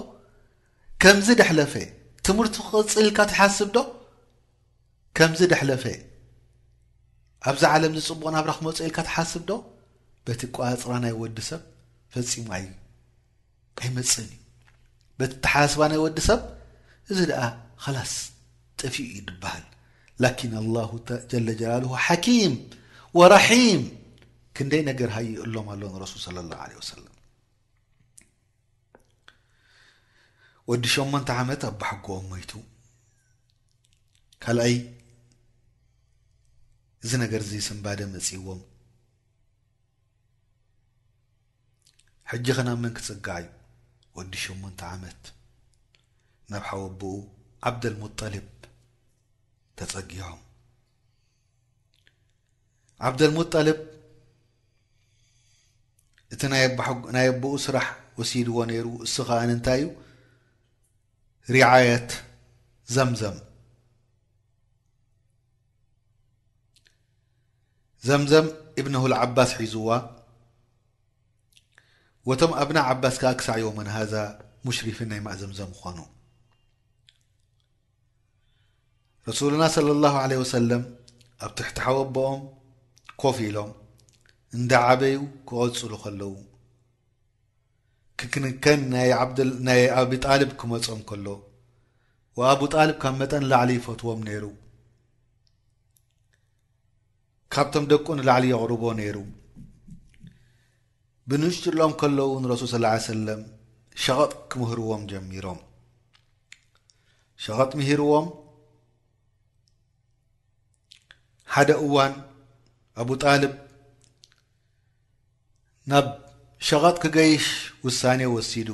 ከምዝ 1.03 1.29
ደሕለፈ 1.41 1.75
ትምህርቲ 2.27 2.55
ክኽፅል 2.67 3.05
ኢልካ 3.09 3.21
ትሓስብዶ 3.31 3.77
ከምዚ 5.19 5.41
ደሕለፈ 5.55 5.85
ኣብዛ 7.51 7.63
ዓለም 7.77 7.93
ዚ 7.99 8.01
ፅቡቕ 8.11 8.25
ናብራ 8.35 8.53
ክመፁ 8.59 8.77
ኢልካ 8.89 8.99
ትሓስብዶ 9.09 9.51
በቲ 10.27 10.41
ቋፅራ 10.57 10.93
ናይ 11.07 11.15
ወዲ 11.23 11.37
ሰብ 11.51 11.63
ፈፂሙ 12.15 12.47
ኣይመፅእን 12.59 14.29
እዩ 14.33 14.40
በቲ 15.21 15.33
ተሓስባ 15.45 15.83
ናይ 15.93 15.99
ወዲ 16.05 16.19
ሰብ 16.27 16.43
እዚ 17.13 17.19
ደኣ 17.31 17.43
ኸላስ 17.85 18.13
ጥፊእ 18.81 19.09
እዩ 19.13 19.19
ድበሃል 19.29 19.65
ላኪን 20.25 20.53
ኣላ 20.61 20.77
ጀለጀላልሁ 21.33 21.91
ሓኪም 22.07 22.55
ወራሒም 23.19 23.83
ክንደይ 24.57 24.83
ነገር 24.91 25.11
ሃይኡ 25.17 25.41
ሎም 25.55 25.69
ኣሎ 25.75 25.83
ንረሱል 25.97 26.21
ስለ 26.27 26.37
ላሁ 26.51 26.71
ለ 26.73 26.79
ወሰላም 26.81 27.07
ወዲ 30.73 30.85
ሸሞንተ 30.95 31.29
ዓመት 31.43 31.63
ኣብሓጎኦም 31.71 32.27
ሞይቱ 32.33 32.53
ካልኣይ 34.45 34.77
እዚ 37.05 37.13
ነገር 37.25 37.41
እዚ 37.47 37.53
ስንባደ 37.69 38.01
መፅእዎም 38.17 38.61
ሕጂ 42.33 42.45
ኸናብ 42.57 42.79
መን 42.83 42.93
ክፅጋዓ 42.99 43.37
እዩ 43.43 43.51
ቅዲ 44.21 44.35
8 44.47 44.83
ዓመት 44.95 45.23
መብሓወኣቦኡ 46.53 47.17
ዓብደልሙጠልብ 47.69 48.47
ተጸጊሖም 49.79 50.41
ዓብደልሙጠልብ 53.09 53.79
እቲ 56.35 56.41
ናይ 56.53 56.65
ኣቦኡ 57.31 57.55
ስራሕ 57.67 57.87
ወሲድዎ 58.19 58.57
ነይሩ 58.71 58.87
እስ 59.07 59.15
ከዓንንታይ 59.29 59.81
እዩ 59.85 59.89
ሪዓየት 61.55 62.11
ዘምዘም 62.95 63.39
ዘምዘም 68.09 68.47
እብነሁልዓባስ 68.81 69.51
ሒዙዋ 69.61 69.89
ወቶም 72.31 72.53
ኣብና 72.63 72.79
ዓባስ 72.91 73.15
ከዓ 73.21 73.31
ክሳዕ 73.39 73.57
ዮሞንሃዛ 73.63 74.13
ሙሽሪፊን 74.67 75.09
ናይ 75.13 75.21
ማእዘምዞም 75.25 75.71
ክኾኑ 75.77 75.99
ረሱሉና 79.29 79.65
ስለ 79.77 79.89
ላሁ 80.05 80.15
ለ 80.31 80.35
ወሰለም 80.43 80.83
ኣብ 81.47 81.53
ትሕቲ 81.61 81.77
ሓወኣቦኦም 81.87 82.43
ኮፍ 83.23 83.37
ኢሎም 83.47 83.71
እንዳ 84.57 84.73
ዓበዩ 84.91 85.17
ክቐፅሉ 85.49 85.91
ከለዉ 86.05 86.33
ክክንከን 88.21 88.81
ናይ 89.69 89.83
ኣብጣልብ 90.05 90.53
ክመፆም 90.63 91.01
ከሎ 91.11 91.27
ወኣብጣልብ 92.41 92.97
ካብ 93.03 93.15
መጠን 93.23 93.47
ላዕሊ 93.53 93.71
ይፈትዎም 93.81 94.23
ነይሩ 94.31 94.45
ካብቶም 97.55 97.85
ደቁ 97.95 98.07
ንላዕሊ 98.21 98.45
የቕርቦ 98.53 98.83
ነይሩ 99.03 99.17
ብንጭሎም 101.29 101.93
ከለዉ 102.01 102.31
ንረሱል 102.43 102.71
ስ 102.73 103.07
ሰለም 103.11 103.41
ሸቀጥ 104.05 104.33
ክምህርዎም 104.51 105.03
ጀሚሮም 105.11 105.59
ሸቀጥ 107.45 107.71
ምሂርዎም 107.81 108.27
ሓደ 111.55 111.71
እዋን 111.87 112.13
ኣብጣልብ 113.05 113.53
ናብ 115.93 116.07
ሸቀጥ 116.69 116.97
ክገይሽ 117.05 117.47
ውሳኔ 117.87 118.21
ወሲዱ 118.35 118.69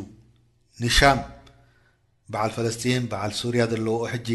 ንሻም 0.83 1.21
በዓል 2.33 2.51
ፈለስጢን 2.57 3.05
በዓል 3.11 3.33
ሱርያ 3.41 3.63
ዘለዎ 3.73 3.97
ሕጂ 4.13 4.29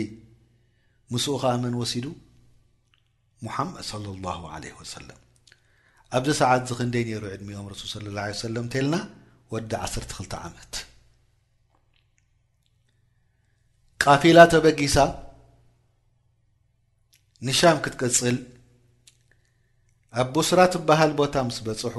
ምስኡ 1.13 1.33
ኸኣመን 1.41 1.73
ወሲዱ 1.81 2.05
ሙሓመድ 3.45 3.83
صለ 3.91 4.05
አላሁ 4.15 4.41
عለ 4.53 4.63
ወሰለም 4.79 5.19
ኣብዚ 6.17 6.29
ሰዓት 6.39 6.61
እዚ 6.65 6.71
ክንደይ 6.79 7.03
ነይሩ 7.09 7.23
ዕድሚኦም 7.35 7.67
ረሱል 7.73 7.89
ስለ 7.95 8.05
ላ 8.15 8.19
ሰለም 8.45 8.63
እንተየልና 8.67 8.95
ወዲ 9.53 9.71
ዓስተ 9.83 10.03
ክልተ 10.17 10.33
ዓመት 10.47 10.73
ቃፊላ 14.03 14.39
ተበጊሳ 14.53 14.97
ንሻም 17.47 17.77
ክትቅፅል 17.85 18.37
ኣብ 20.21 20.27
ብስራ 20.35 20.59
ትበሃል 20.73 21.11
ቦታ 21.21 21.33
ምስ 21.47 21.57
በፅሑ 21.67 21.95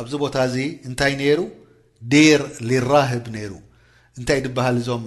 ኣብዚ 0.00 0.12
ቦታ 0.24 0.36
እዚ 0.48 0.56
እንታይ 0.88 1.12
ነይሩ 1.22 1.40
ዴር 2.12 2.42
ሊራህብ 2.68 3.24
ነይሩ 3.36 3.52
እንታይ 4.18 4.38
ዝበሃል 4.44 4.76
እዞም 4.82 5.04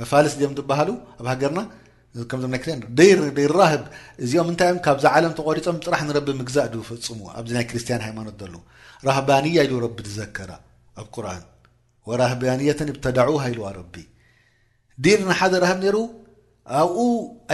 መፋልስ 0.00 0.34
እዚኦም 0.36 0.52
ዝበሃሉ 0.58 0.90
ኣብ 1.20 1.26
ሃገርና 1.32 1.60
ከምዞምይ 2.30 3.46
ራህብ 3.58 3.82
እዚኦም 4.24 4.46
ምንታይ 4.50 4.68
እዮም 4.70 4.78
ካብዛ 4.84 5.04
ዓለም 5.16 5.32
ተቆሪፆም 5.38 5.76
ጥራሕ 5.84 6.00
ንረቢ 6.06 6.28
ምግዛእ 6.38 6.66
ድፍፅሙ 6.72 7.20
ኣብዚ 7.38 7.50
ናይ 7.56 7.64
ክርስትያን 7.70 8.02
ሃይማኖት 8.06 8.34
ዘለዎ 8.42 8.62
ራህባንያ 9.08 9.56
ኢሉ 9.66 9.74
ረቢ 9.84 9.96
ዝዘከራ 10.08 10.50
ኣብ 11.00 11.06
ቁርኣን 11.14 11.44
ወራህባንያተን 12.10 12.88
ብተዳዑሃኢልዋ 12.96 13.66
ረቢ 13.78 13.94
ዲር 15.04 15.20
ንሓደ 15.28 15.54
ራህብ 15.64 15.78
ነይሩ 15.84 15.96
ኣብኡ 16.80 16.98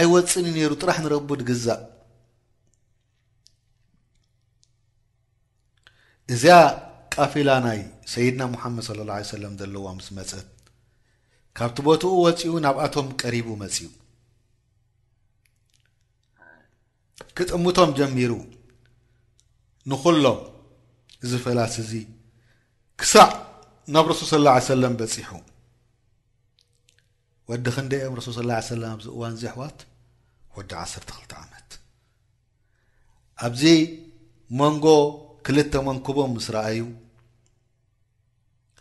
ኣይወፅን 0.03 0.45
እዩ 0.49 0.53
ነይሩ 0.59 0.71
ጥራሕ 0.81 0.97
ንረቡ 1.05 1.29
ድግዛእ 1.41 1.81
እዚያ 6.35 6.55
ቃፊላ 7.15 7.49
ናይ 7.67 7.79
ሰይድና 8.13 8.41
ሙሓመድ 8.55 8.87
ለ 8.97 9.01
ላ 9.11 9.21
ሰለም 9.35 9.53
ዘለዋ 9.61 9.85
ምስ 9.99 10.07
መፅት 10.17 10.49
ካብቲ 11.57 11.77
ቦትኡ 11.87 12.11
ወፂኡ 12.25 12.51
ናብኣቶም 12.65 13.07
ቀሪቡ 13.21 13.47
መፅኡ 13.61 13.87
ክጥምቶም 17.37 17.91
ጀሚሩ 17.97 18.31
ንኹሎም 19.89 20.39
ዝፈላስ 21.31 21.75
እዚ 21.83 21.91
ክሳዕ 23.01 23.31
ናብ 23.93 24.05
ረሱል 24.11 24.27
ስላ 24.33 24.49
ሰለም 24.71 24.93
በፂሑ 25.01 25.29
ወዲ 27.49 27.65
ክንደኦም 27.75 28.13
ረሱል 28.19 28.33
ስ 28.33 28.67
ሰለም 28.71 28.89
ኣብዝ 28.95 29.05
እዋን 29.15 29.33
ዜኣሕዋት 29.41 29.79
ወዲ 30.57 30.71
ዓስተክልተ 30.83 31.31
ዓመት 31.43 31.69
ኣብዚ 33.47 33.63
መንጎ 34.61 34.85
ክልተ 35.47 35.73
መንኩቦም 35.87 36.31
ምስ 36.37 36.47
ረአዩ 36.55 36.81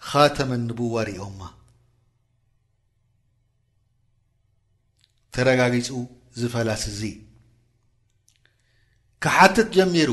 ኻ 0.08 0.26
ተመ 0.38 0.50
ንቡዋርኦማ 0.66 1.40
ተረጋጊፁ 5.36 5.88
ዝፈላስ 6.40 6.84
እዚ 6.92 7.00
ሓትት 9.34 9.68
ጀሚሩ 9.76 10.10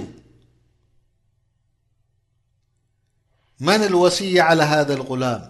መን 3.68 3.82
الዋስይ 3.89 4.34
على 4.49 4.64
ሃذ 4.72 4.89
اغላም 4.97 5.41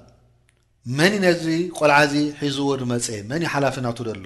መኒ 0.97 1.13
ነዚ 1.25 1.43
ቆልዓዚ 1.77 2.13
ሒዙዎ 2.39 2.69
ንመፀ 2.81 3.07
መኒ 3.31 3.43
ሓላፍናቱ 3.53 3.97
ዘሎ 4.07 4.25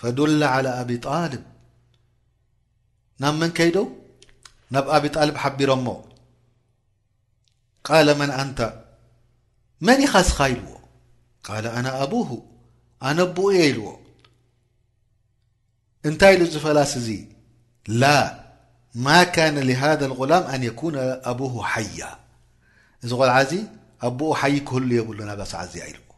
ፈዱላ 0.00 0.40
عላى 0.54 0.70
ኣብጣልብ 0.82 1.42
ናብ 3.22 3.34
መን 3.40 3.52
ከይ 3.58 3.70
ዶው 3.76 3.86
ናብ 4.74 4.86
ኣብጣልብ 4.98 5.36
ሓቢሮሞ 5.42 5.86
ቃለ 7.88 8.08
መን 8.20 8.30
ኣንተ 8.40 8.58
መን 9.86 10.00
ኻስኻ 10.12 10.38
ኢልዎ 10.54 10.74
ቃል 11.46 11.64
ኣነ 11.76 11.86
ኣብሁ 12.02 12.28
ኣነቦኡ 13.08 13.48
የ 13.56 13.60
ኢልዎ 13.70 13.88
እንታይ 16.08 16.34
ሉ 16.40 16.44
ዝፈላስ 16.52 16.92
እዙ 17.00 17.08
ላ 18.02 18.10
ማ 19.06 19.14
ካነ 19.36 19.56
ሃذ 19.82 20.02
اغላም 20.14 20.42
ኣን 20.52 20.62
የኩነ 20.68 20.96
ኣብه 21.32 21.54
ሓያ 21.72 22.00
እዚ 23.04 23.10
ቆልዓዚ 23.20 23.50
ኣቦኡ 24.08 24.30
ሓይ 24.40 24.54
ክህሉ 24.68 24.90
የብሉ 24.98 25.18
ናብሳዓዝ 25.28 25.72
ኢልዎ 25.88 26.10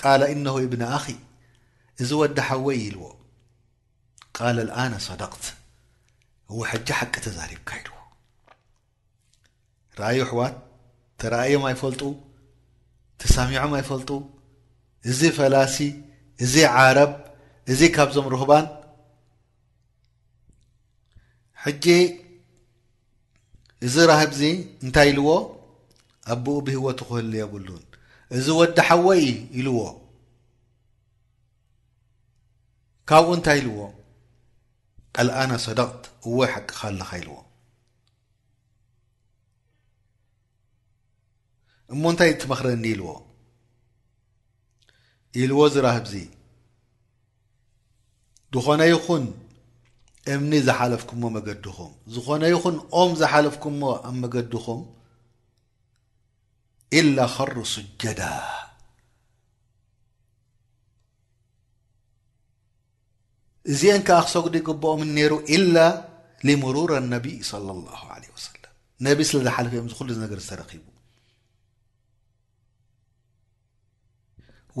ቃል 0.00 0.20
እነ 0.34 0.46
እብነ 0.64 0.82
ኣኺ 0.96 1.06
እዚ 2.02 2.10
ወዲ 2.20 2.38
ሓወይ 2.48 2.78
ኢልዎ 2.88 3.04
ቃል 4.36 4.56
ኣነ 4.82 4.92
صደቅት 5.08 5.44
እው 6.50 6.58
ሕጂ 6.70 6.88
ሓቂ 6.98 7.14
ተዛሪብካ 7.26 7.70
ይልዎ 7.80 7.96
ርአዩ 10.00 10.16
ኣሕዋት 10.26 10.54
ተረእዮም 11.20 11.64
ኣይፈልጡ 11.70 12.02
ተሳሚዖም 13.22 13.72
ኣይፈልጡ 13.80 14.10
እዚ 15.10 15.20
ፈላሲ 15.38 15.76
እዚ 16.44 16.54
ዓረብ 16.78 17.12
እዚ 17.72 17.80
ካብዞም 17.96 18.26
ሩህባን 18.32 18.66
ሕጂ 21.64 21.84
እዚ 23.86 23.94
ራህብዚ 24.10 24.40
እንታይ 24.84 25.08
ኢልዎ 25.12 25.28
ኣቦኡ 26.34 26.56
ብህወ 26.66 26.86
ትክህሉ 27.00 27.32
የብሉን 27.40 27.82
እዚ 28.36 28.46
ወዲሓዎ 28.60 29.06
ዩ 29.22 29.26
ኢልዎ 29.60 29.78
ካብኡ 33.08 33.28
እንታይ 33.38 33.58
ኢልዎ 33.62 33.78
ቀልኣና 35.16 35.52
ሰደቕት 35.66 36.02
እዎ 36.26 36.36
ይሓቂ 36.46 36.68
ኻ 36.78 36.80
ኣለኻ 36.90 37.10
ኢልዎ 37.22 37.36
እሞ 41.94 42.02
እንታይ 42.12 42.30
እትመኽረኒ 42.34 42.84
ኢልዎ 42.94 43.08
ኢልዎ 45.40 45.58
እዝ 45.68 45.76
ራህብዚ 45.86 46.14
ዝኾነ 48.54 48.82
ይኹን 48.92 49.24
እምኒ 50.32 50.52
ዝሓለፍኩሞ 50.66 51.22
መገድኹም 51.36 51.92
ዝኾነ 52.14 52.42
ይኹን 52.52 52.76
ኦም 53.00 53.10
ዝሓለፍኩሞ 53.20 53.80
ኣብ 54.08 54.14
መገድኹም 54.22 54.82
ኢላ 57.00 57.18
ከሩ 57.34 57.56
ስጀዳ 57.74 58.20
እዚአን 63.72 64.00
ከዓ 64.06 64.20
ክሰጉዲ 64.26 64.54
ይግብኦም 64.60 65.00
ነይሩ 65.16 65.32
ኢላ 65.56 65.76
ሊምሩር 66.48 66.90
ኣነቢይ 67.00 67.36
ለ 67.38 67.60
ላه 67.80 68.02
ለ 68.22 68.42
ሰለም 68.46 68.66
ነብ 69.06 69.18
ስለ 69.30 69.40
ዝሓለፍ 69.48 69.72
እዮም 69.74 69.88
ዝኩሉ 69.92 70.08
ነገር 70.24 70.38
ዝተረኪቡ 70.44 70.84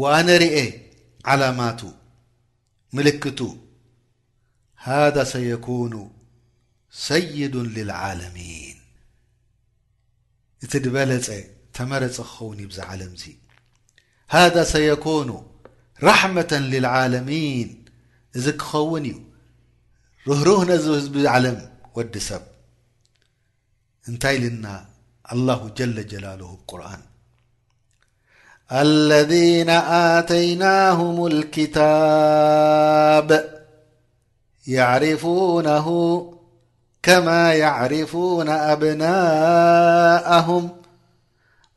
ዋኣነርአ 0.02 0.56
ዓላማቱ 1.32 1.80
ምልክቱ 2.96 3.38
ሃذ 4.88 5.16
ሰየኩኑ 5.34 5.94
ሰይዱ 7.06 7.54
ልልዓለሚን 7.74 8.78
እቲ 10.64 10.72
ድበለፀ 10.84 11.28
ተመረፀ 11.76 12.16
ክኸውን 12.28 12.58
እዩብዛ 12.62 12.78
ዓለም 12.92 13.12
እዙይ 13.18 13.36
ሃذ 14.34 14.56
ሰየኩኑ 14.74 15.30
ራሕመة 16.08 16.52
ልልዓለሚን 16.72 17.70
እዚ 18.38 18.46
ክኸውን 18.62 19.04
እዩ 19.10 19.16
ርህሩህ 20.28 20.60
ነዝ 20.72 20.84
ህዝብ 20.96 21.14
ዓለም 21.34 21.58
ወዲ 21.96 22.14
ሰብ 22.28 22.44
እንታይ 24.10 24.36
ልና 24.44 24.66
አላሁ 25.34 25.62
ጀለ 25.80 25.96
ጀላልሁ 26.12 26.50
ቁርን 26.70 27.02
አለذና 28.82 29.70
ኣተይናሁም 30.02 31.16
ልክታብ 31.38 33.28
يعرفونه 34.66 35.88
كما 37.02 37.54
يعرفون 37.54 38.48
أبناءهم 38.48 40.70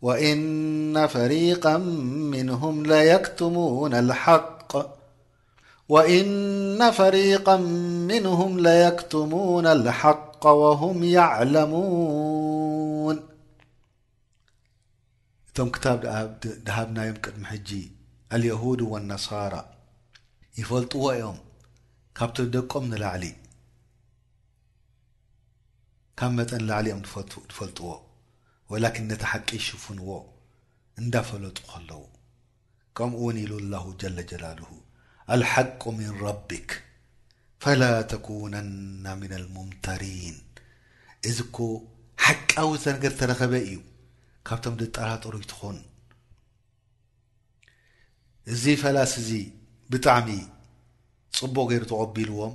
وإن 0.01 1.07
فريقا 1.07 1.77
منهم 2.37 2.85
ليكتمون 2.85 3.93
الحق 9.65 10.45
وهم 10.49 11.03
يعلمون 11.03 13.23
م 15.59 15.69
كتاب 15.69 16.37
دهب 16.65 16.93
نايم 16.93 17.13
قدم 17.23 17.45
جي 17.65 17.91
اليهود 18.33 18.81
والنصارى 18.81 19.65
يفلطويم 20.57 21.33
ካብቲ 22.19 22.37
ደቆም 22.53 22.85
ንላዕሊ 22.91 23.25
ካብ 26.19 26.31
መጠን 26.37 26.61
ላዕሊ 26.69 26.87
እኦም 26.91 27.01
ትፈልጥዎ 27.49 27.89
ወላኪን 28.71 29.05
ነቲ 29.09 29.21
ሓቂ 29.31 29.47
ይሽፍንዎ 29.59 30.07
እንዳፈለጡ 31.01 31.57
ከለዉ 31.71 32.01
ከምኡ 32.99 33.19
እውን 33.21 33.37
ኢሉ 33.43 33.53
ላሁ 33.73 33.85
ጀለጀላልሁ 34.03 34.69
ኣልሓቁ 35.35 35.83
ምን 35.99 36.09
ረቢክ 36.23 36.71
ፈላ 37.65 37.83
ተኩነና 38.13 39.05
ምና 39.21 39.33
ልሞምተሪን 39.43 40.39
እዚኮ 41.31 41.57
ሓቃዊ 42.25 42.69
ዘነገር 42.85 43.13
ተረኸበ 43.21 43.53
እዩ 43.69 43.79
ካብቶም 44.47 44.77
ድጠራጠሩ 44.83 45.33
ይትኾን 45.45 45.79
እዚ 48.53 48.63
ፈላስ 48.85 49.13
እዚ 49.23 49.31
ብጣዕሚ 49.93 50.29
ፅቡቅ 51.39 51.65
ገይሩ 51.71 51.83
ተቆቢልዎም 51.91 52.53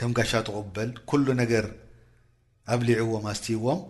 ከም 0.00 0.10
ጋሻ 0.18 0.32
ትቁበል 0.48 0.90
ኩሉ 1.10 1.26
ነገር 1.42 1.64
ኣብሊዕዎም 2.74 3.24
ኣስትይዎም 3.32 3.80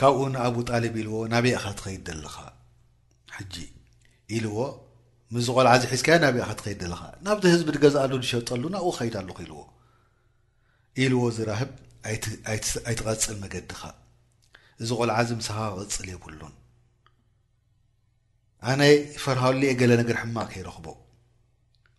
ካብኡ 0.00 0.18
ንኣብጣልብ 0.32 0.94
ኢልዎ 1.02 1.16
ናበእኻ 1.34 1.64
ትኸይድ 1.78 2.08
ዘለኻ 2.10 2.36
ሕጂ 3.36 3.54
ኢልዎ 4.36 4.56
ምዝ 5.34 5.46
ቆልዓዚ 5.56 5.82
ሒዝካዮ 5.92 6.16
ናብእካ 6.24 6.50
ትኸይድ 6.58 6.80
ዘለካ 6.86 7.02
ናብቲ 7.26 7.44
ህዝቢ 7.54 7.68
ቲገዛኣሉ 7.76 8.12
ዝሸጠሉ 8.24 8.62
ናብኡ 8.74 8.90
ኸይድ 8.98 9.14
ኣለኹ 9.22 9.38
ኢልዎ 9.46 9.60
ኢልዎ 11.04 11.20
ዝራህብ 11.36 11.70
ኣይትቐፅል 12.08 13.36
መገድኻ 13.44 13.80
እዚ 14.82 14.88
ቆልዓዚ 15.00 15.28
ምስኻ 15.40 15.56
ክቅፅል 15.80 16.06
የብሉን 16.12 16.54
ኣነ 18.70 18.82
ፈርሃውሌኤ 19.24 19.72
ገለ 19.80 19.92
ነገር 20.00 20.16
ሕማቅ 20.22 20.46
ከይረኽቦ 20.52 20.86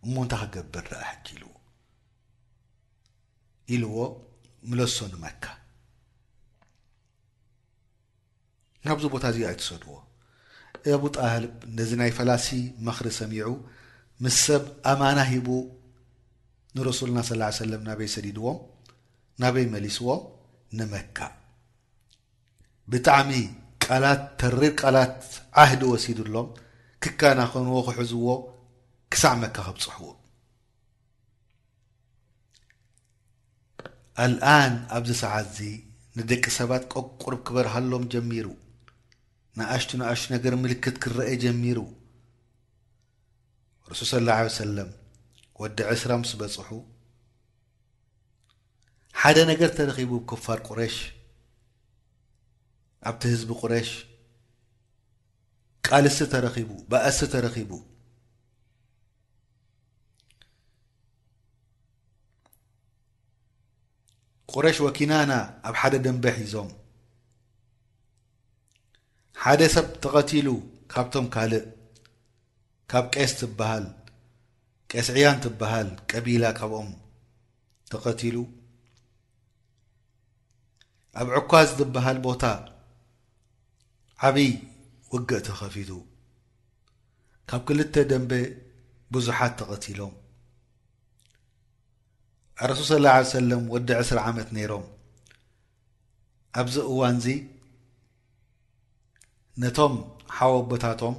እሞእንታ 0.06 0.34
ክገበር 0.42 0.84
ረአ 0.92 1.02
ሕኪልዎ 1.12 1.50
ኢልዎ 3.74 3.96
ምለሶ 4.70 4.96
ንመካ 5.12 5.44
ናብዚ 8.86 9.04
ቦታ 9.14 9.24
እዚዩ 9.32 9.44
ኣይትሰድዎ 9.50 9.92
ኣቡጣሃል 10.96 11.44
ነዚ 11.78 11.90
ናይ 12.00 12.10
ፈላሲ 12.18 12.48
መኽሪ 12.86 13.06
ሰሚዑ 13.20 13.48
ምስ 14.24 14.36
ሰብ 14.46 14.62
ኣማና 14.92 15.18
ሂቡ 15.30 15.48
ንረሱሉና 16.76 17.18
ስ 17.30 17.38
ሰለም 17.62 17.82
ናበይ 17.88 18.08
ሰዲድዎም 18.16 18.58
ናበይ 19.42 19.66
መሊስዎም 19.74 20.22
ንመካ 20.78 21.18
ብጣዕሚ 22.92 23.30
ቃላት 23.88 24.22
ተሪር 24.40 24.72
ቃላት 24.80 25.16
ዓህዲ 25.60 25.82
ወሲዱኣሎም 25.92 26.48
ክካ 27.02 27.20
ናኸንዎ 27.38 27.76
ክሕዝዎ 27.86 28.26
ክሳዕ 29.12 29.32
መካ 29.42 29.56
ኸብፅሕዎ 29.66 30.08
አልኣን 34.24 34.74
ኣብዚ 34.96 35.10
ሰዓት 35.22 35.46
እዚ 35.52 35.60
ንደቂ 36.18 36.44
ሰባት 36.58 36.84
ቆቁርብ 36.92 37.40
ክበርሃሎም 37.48 38.04
ጀሚሩ 38.14 38.46
ንኣሽቱ 39.58 39.90
ንኣሽቱ 40.00 40.26
ነገር 40.36 40.54
ምልክት 40.64 40.96
ክረአየ 41.04 41.40
ጀሚሩ 41.44 41.78
ረሱል 43.90 44.08
ስ 44.12 44.24
ላ 44.28 44.38
ሰለም 44.62 44.90
ወዲ 45.62 45.78
ዕስራ 45.94 46.10
ምስ 46.24 46.32
በፅሑ 46.42 46.70
ሓደ 49.22 49.36
ነገር 49.52 49.70
ተረኺቡ 49.78 50.12
ክፋር 50.32 50.58
ቁረሽ 50.68 50.96
ኣብቲ 53.06 53.22
ህዝቢ 53.32 53.50
ቁረሽ 53.62 53.88
ቃልሲ 55.86 56.18
ተረኺቡ 56.32 56.70
ባእሲ 56.90 57.18
ተረኺቡ 57.32 57.70
ቁረሽ 64.52 64.76
ወኪናና 64.86 65.32
ኣብ 65.68 65.74
ሓደ 65.80 65.94
ደንቢ 66.04 66.24
ሒዞም 66.36 66.70
ሓደ 69.42 69.60
ሰብ 69.74 69.86
ተኸትሉ 70.02 70.48
ካብቶም 70.92 71.26
ካልእ 71.34 71.64
ካብ 72.90 73.04
ቄስ 73.14 73.32
ትበሃል 73.40 73.84
ቄስ 74.90 75.08
ዕያን 75.16 75.38
ትበሃል 75.44 75.88
ቀቢላ 76.10 76.44
ካብኦም 76.58 76.90
ተኸትሉ 77.92 78.36
ኣብ 81.20 81.28
ዕኳዝ 81.38 81.68
ዝበሃል 81.78 82.18
ቦታ 82.26 82.42
ዓብዪ 84.26 84.46
ውግእ 85.12 85.40
ተኸፊቱ 85.46 85.90
ካብ 87.48 87.60
ክልተ 87.66 87.94
ደንቤ 88.10 88.32
ብዙሓት 89.12 89.52
ተቐቲሎም 89.58 90.14
ረሱል 92.70 92.86
ስላ 92.90 93.06
ሰለም 93.32 93.62
ወዲ 93.74 93.88
ዕስሪ 94.02 94.18
ዓመት 94.30 94.48
ነይሮም 94.56 94.84
ኣብዚ 96.60 96.76
እዋን 96.92 97.16
እዚ 97.20 97.26
ነቶም 99.64 99.94
ሓወ 100.36 100.54
ቦታቶም 100.70 101.16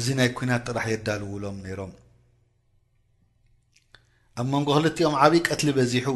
እዚ 0.00 0.06
ናይ 0.18 0.28
ኩናት 0.40 0.62
ጥራሕ 0.68 0.86
የዳልውሎም 0.92 1.56
ነይሮም 1.66 1.92
ኣብ 4.40 4.46
መንጎ 4.52 4.68
ክልቲኦም 4.78 5.16
ዓብዪ 5.24 5.40
ቀትሊ 5.48 5.68
በዚሑ 5.78 6.06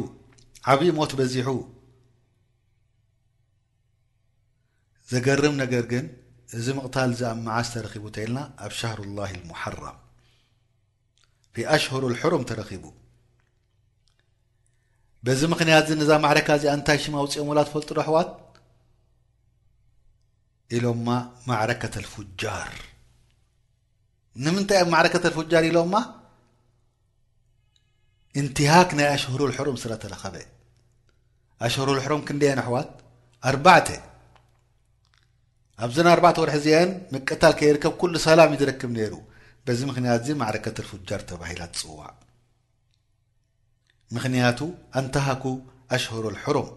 ዓብዪ 0.73 0.89
ሞት 0.99 1.11
በዚሑ 1.21 1.47
ዘገርም 5.13 5.53
ነገር 5.63 5.83
ግን 5.91 6.05
እዚ 6.57 6.65
ምቕታል 6.77 7.09
እዚ 7.15 7.21
ኣ 7.29 7.31
መዓዝ 7.45 7.67
ተረኪቡ 7.73 8.03
እንተኢልና 8.09 8.39
ኣብ 8.65 8.71
ሻሃሩ 8.79 8.99
ላሂ 9.17 9.31
ሙሓራም 9.51 9.97
ፊ 11.53 11.65
ኣሽሁር 11.75 12.03
ሕሩም 12.21 12.43
ተረኪቡ 12.49 12.85
በዚ 15.27 15.41
ምክንያት 15.53 15.85
እዚ 15.87 15.95
ነዛ 16.01 16.11
ማዕረካ 16.23 16.49
እዚኣ 16.59 16.73
እንታይ 16.79 16.99
ሽማ 17.03 17.15
ውፅኦም 17.23 17.49
ላ 17.57 17.61
ተፈልጡ 17.67 17.89
ዶ 17.97 17.99
ኣሕዋት 18.03 18.29
ኢሎምማ 20.77 21.09
ማዕረከة 21.49 21.93
ኣልፍጃር 22.01 22.73
ንምንታይ 24.45 24.79
ኣብ 24.83 24.89
ማዕረከት 24.93 25.25
ፍጃር 25.37 25.63
ኢሎምማ 25.71 25.95
እንትሃክ 28.41 28.89
ናይ 28.99 29.07
ኣሽሁር 29.15 29.51
ሕሩም 29.57 29.77
ስለ 29.83 29.91
ተረኸበ 30.03 30.35
ኣሽሁር 31.67 31.89
ሕሩም 32.05 32.21
ክንደአን 32.27 32.59
ኣሕዋት 32.63 32.89
ኣርባዕተ 33.49 33.87
ኣብዘና 35.85 36.07
4ዕተ 36.19 36.37
ወርሒ 36.41 36.55
ዚአን 36.65 36.89
ምቅታል 37.13 37.53
ከይርከብ 37.57 37.93
ኩሉ 38.01 38.13
ሰላም 38.27 38.53
ይዝረክብ 38.55 38.91
ነይሩ 38.97 39.13
በዚ 39.65 39.79
ምኽንያት 39.89 40.21
እዙ 40.23 40.29
ማዕረከተፍጃር 40.39 41.21
ተባሂላ 41.29 41.61
ትፅዋዕ 41.73 42.09
ምኽንያቱ 44.15 44.59
ኣንታሃኩ 45.01 45.43
ኣሽሆሮልሕሮም 45.95 46.69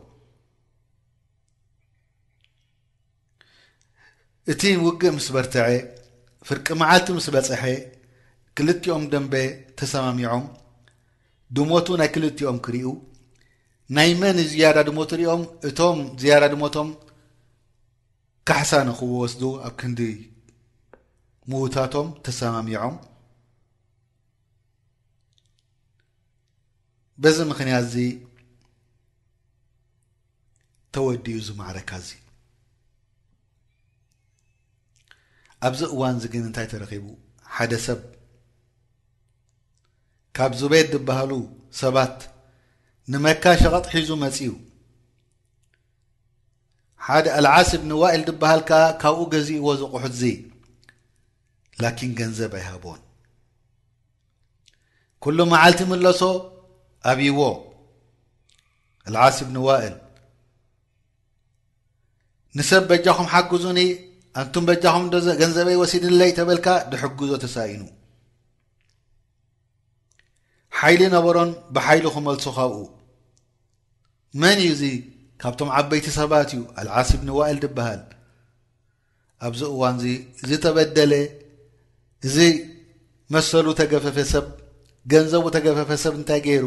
እቲ 4.52 4.62
ውግእ 4.84 5.12
ምስ 5.16 5.26
በርትዐ 5.34 5.64
ፍርቂ 6.48 6.66
መዓልቲ 6.82 7.06
ምስ 7.16 7.26
በፀሐ 7.34 7.62
ክልቲኦም 8.58 9.02
ደንቤ 9.12 9.34
ተሰማሚዖም 9.80 10.44
ድሞቱ 11.56 11.88
ናይ 12.02 12.08
ክልቲኦም 12.14 12.58
ክርኡ 12.66 12.86
ናይ 13.96 14.10
መን 14.22 14.38
ዝያዳ 14.52 14.76
ድሞቱ 14.90 15.10
ሪኦም 15.22 15.42
እቶም 15.68 16.00
ዝያዳ 16.22 16.44
ድሞቶም 16.52 16.88
ካሕሳ 18.48 18.70
ንኽዎ 18.88 19.10
ወስዱ 19.22 19.42
ኣብ 19.66 19.74
ክንዲ 19.80 20.00
ምዉታቶም 21.50 22.08
ተሰማሚዖም 22.24 22.94
በዚ 27.22 27.38
ምክንያት 27.50 27.84
እዚ 27.88 27.96
ተወዲኡ 30.94 31.36
ዝማዕረካ 31.48 31.90
እዚ 32.02 32.08
ኣብዚ 35.66 35.80
እዋን 35.94 36.14
እዚግን 36.18 36.44
እንታይ 36.48 36.66
ተረኪቡ 36.72 37.06
ሓደ 37.56 37.72
ሰብ 37.86 38.00
ካብ 40.36 40.52
ዝቤት 40.60 40.88
ዝባሃሉ 40.94 41.32
ሰባት 41.82 42.18
ንመካ 43.12 43.44
ሸቐጥ 43.62 43.84
ሒዙ 43.94 44.08
መፅ 44.22 44.36
እዩ 44.44 44.50
ሓደ 47.08 47.26
ኣልዓስብ 47.40 47.82
ኒዋእል 47.90 48.22
ድበሃልከ 48.28 48.70
ካብኡ 49.02 49.20
ገዚእዎ 49.34 49.66
ዘቑሑትእዙ 49.80 50.24
ላኪን 51.82 52.12
ገንዘብ 52.18 52.52
ኣይሃቦን 52.60 53.00
ኩሉ 55.24 55.38
መዓልቲ 55.52 55.80
ምለሶ 55.90 56.20
ኣብይዎ 57.10 57.40
ኣልዓስብ 59.08 59.48
ኒ 59.54 59.58
ዋእል 59.66 59.94
ንሰብ 62.58 62.82
በጃኹም 62.90 63.26
ሓግዙኒ 63.34 63.80
ኣንቱም 64.40 64.64
በጃኹም 64.68 65.04
ዶገንዘበይ 65.14 65.76
ወሲድ 65.82 66.04
ለይ 66.20 66.30
ተበልካ 66.38 66.66
ድሕግዞ 66.90 67.30
ተሳኢኑ 67.44 67.82
ሓይሊ 70.78 71.00
ነበሮን 71.16 71.50
ብሓይሉ 71.74 72.04
ክመልሶ 72.14 72.46
ካብኡ 72.58 72.76
መን 74.42 74.58
እዩ 74.64 74.72
ዙ 74.80 74.84
ካብቶም 75.42 75.68
ዓበይቲ 75.78 76.06
ሰባት 76.18 76.50
እዩ 76.54 76.62
ኣልዓሲ 76.80 77.10
ብኒ 77.20 77.28
ዋኢል 77.38 77.58
ዝበሃል 77.62 78.00
ኣብዚ 79.46 79.60
እዋን 79.74 79.94
እዚ 80.00 80.06
ዝተበደለ 80.48 81.12
እዚ 82.28 82.36
መሰሉ 83.34 83.66
ተገፈፈ 83.80 84.16
ሰብ 84.32 84.46
ገንዘቡ 85.12 85.44
ተገፈፈ 85.56 85.90
ሰብ 86.04 86.14
እንታይ 86.18 86.40
ገይሩ 86.48 86.64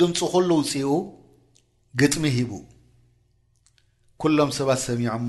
ድምፂ 0.00 0.18
ኩሉ 0.36 0.50
ውፅኡ 0.62 0.86
ግጥሚ 2.00 2.24
ሂቡ 2.38 2.52
ኲሎም 4.22 4.50
ሰባት 4.60 4.80
ሰሚዑ 4.86 5.10
እሞ 5.20 5.28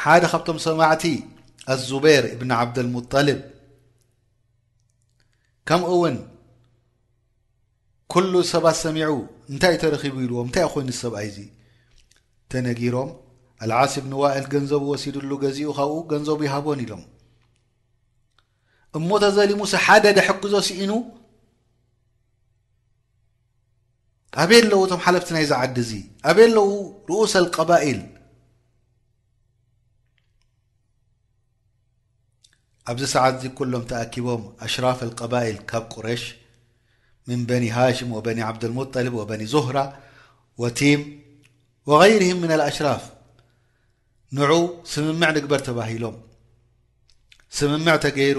ሓደ 0.00 0.22
ካብቶም 0.32 0.58
ሰማዕቲ 0.68 1.04
ኣዙበር 1.72 2.24
እብኒ 2.34 2.50
ዓብድልሙطልብ 2.62 3.40
ከምኡውን 5.68 6.16
ኩሉ 8.12 8.32
ሰባት 8.52 8.76
ሰሚዑ 8.84 9.08
እንታይእ 9.52 9.80
ተረኪቡ 9.82 10.14
ኢልዎም 10.24 10.46
እንታእ 10.48 10.68
ኮይኑ 10.74 10.90
ሰብኣይ 11.02 11.28
ዙ 11.36 11.38
ተነጊሮም 12.50 13.10
ኣልዓሲብ 13.64 14.04
ንዋኢል 14.12 14.46
ገንዘቡ 14.54 14.82
ወሲድሉ 14.92 15.30
ገዚኡ 15.44 15.70
ካብኡ 15.78 15.94
ገንዘቡ 16.12 16.38
ይሃቦን 16.46 16.80
ኢሎም 16.84 17.02
እሞተዘሊ 18.98 19.50
ሙሴ 19.60 19.72
ሓደ 19.86 20.04
ደሕግዞሲኢኑ 20.18 20.92
ኣብየ 24.42 24.58
ኣለዉ 24.62 24.80
ቶም 24.90 25.00
ሓለፍቲ 25.04 25.30
ናይ 25.36 25.44
ዝዓዲ 25.50 25.76
ዙ 25.88 25.92
ኣብየ 26.30 26.44
ኣለዉ 26.48 26.68
ርኡሰ 27.10 27.32
ቀባኢል 27.56 28.00
ኣብዚ 32.90 33.04
ሰዓት 33.14 33.34
ዚ 33.42 33.46
ኩሎም 33.56 33.82
ተኣኪቦም 33.90 34.42
ኣሽራፍ 34.66 34.98
الቀባል 35.06 35.56
ካብ 35.70 35.82
ቁረሽ 35.94 36.22
ምን 37.28 37.40
በኒ 37.48 37.64
ሃاሽም 37.76 38.10
وበኒ 38.16 38.38
عብድ 38.48 38.62
الሙطልብ 38.68 39.14
وበኒ 39.20 39.42
ዙهራ 39.54 39.76
وቲም 40.62 41.00
وغይርهም 41.88 42.38
من 42.44 42.50
الኣሽራፍ 42.56 43.02
ንع 44.36 44.48
ስምምዕ 44.92 45.28
ንግበር 45.36 45.60
ተባሂሎም 45.68 46.16
ስምምዕ 47.58 47.94
ተገይሩ 48.04 48.38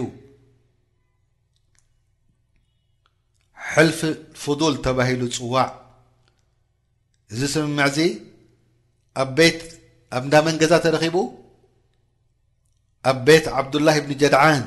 ሕልፊ 3.74 4.00
ፍضوል 4.43 4.76
ተባሂሉ 4.88 5.22
ፅዋዕ 5.38 5.70
እዚ 7.34 7.41
ስምምዕ 7.56 7.88
ዚ 7.97 8.00
ኣብ 9.22 9.30
ቤት 9.39 9.60
ኣብዳመንገዛ 10.20 10.74
ተረኺቡ 10.86 11.16
ኣብ 13.08 13.18
ቤት 13.28 13.45
ዓብዱላሂ 13.60 13.97
እብኒ 14.02 14.12
ጀድዓን 14.22 14.64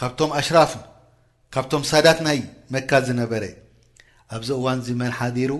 ካብቶም 0.00 0.30
ኣሽራፍ 0.38 0.72
ካብቶም 1.54 1.82
ሳዳት 1.90 2.18
ናይ 2.26 2.38
መካት 2.74 3.02
ዝነበረ 3.08 3.44
ኣብዚ 4.34 4.48
እዋን 4.60 4.78
እዚ 4.82 4.88
መን 5.00 5.12
ሓዲሩ 5.18 5.52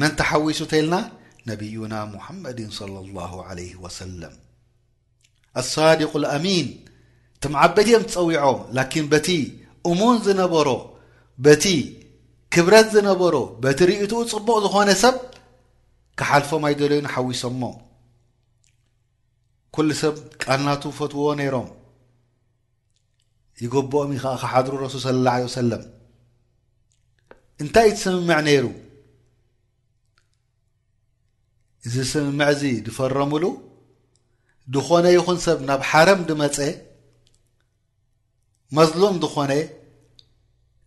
መን 0.00 0.12
ተሓዊሱ 0.18 0.60
ተልና 0.70 0.94
ነቢዩና 1.50 1.94
ሙሐመድን 2.14 2.70
صለ 2.78 2.94
ላሁ 3.16 3.32
ለይ 3.58 3.70
ወሰለም 3.84 4.34
ኣሳዲቅ 5.62 6.10
ልአሚን 6.22 6.68
ትምዓ 7.42 7.60
በቲእኦም 7.76 8.04
ትጸዊዖም 8.08 8.58
ላኪን 8.78 9.06
በቲ 9.12 9.28
እሙን 9.90 10.16
ዝነበሮ 10.26 10.68
በቲ 11.46 11.64
ክብረት 12.54 12.88
ዝነበሮ 12.94 13.34
በቲ 13.64 13.78
ርእትኡ 13.90 14.20
ጽቡቕ 14.32 14.56
ዝኾነ 14.64 14.88
ሰብ 15.02 15.16
ክሓልፎምኣይደለዩ 16.20 17.00
ንሓዊሶምሞ 17.06 17.62
ኩሉ 19.78 19.92
ሰብ 19.98 20.14
ቃልናቱ 20.42 20.82
ፈትውዎ 20.98 21.26
ነይሮም 21.40 21.66
ይገብኦም 23.62 24.10
ኢ 24.14 24.16
ኸዓ 24.22 24.32
ካሓድሩ 24.42 24.72
ረሱል 24.82 25.00
ስለ 25.04 25.18
ላ 25.26 25.34
ለ 25.42 25.50
ሰለም 25.58 25.82
እንታይ 27.62 27.86
እዩ 27.90 27.94
ትስምምዕ 28.02 28.38
ነይሩ 28.48 28.64
እዚ 31.86 31.94
ስምምዕ 32.12 32.48
እዙ 32.56 32.62
ዝፈረምሉ 32.86 33.44
ድኾነ 34.76 35.04
ይኹን 35.16 35.38
ሰብ 35.46 35.58
ናብ 35.68 35.82
ሓረም 35.90 36.20
ድመፀ 36.30 36.58
መዝሎም 38.78 39.16
ዝኾነ 39.24 39.52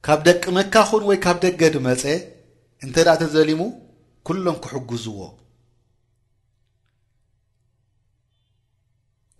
ካብ 0.07 0.19
ደቂ 0.29 0.43
መካኹን 0.57 1.03
ወይ 1.11 1.17
ካብ 1.27 1.37
ደገ 1.45 1.61
ድመፀ 1.75 2.03
እንተ 2.85 2.95
ዳኣ 3.07 3.15
ተዘሊሙ 3.23 3.59
ኩሎም 4.29 4.57
ክሕግዝዎ 4.65 5.19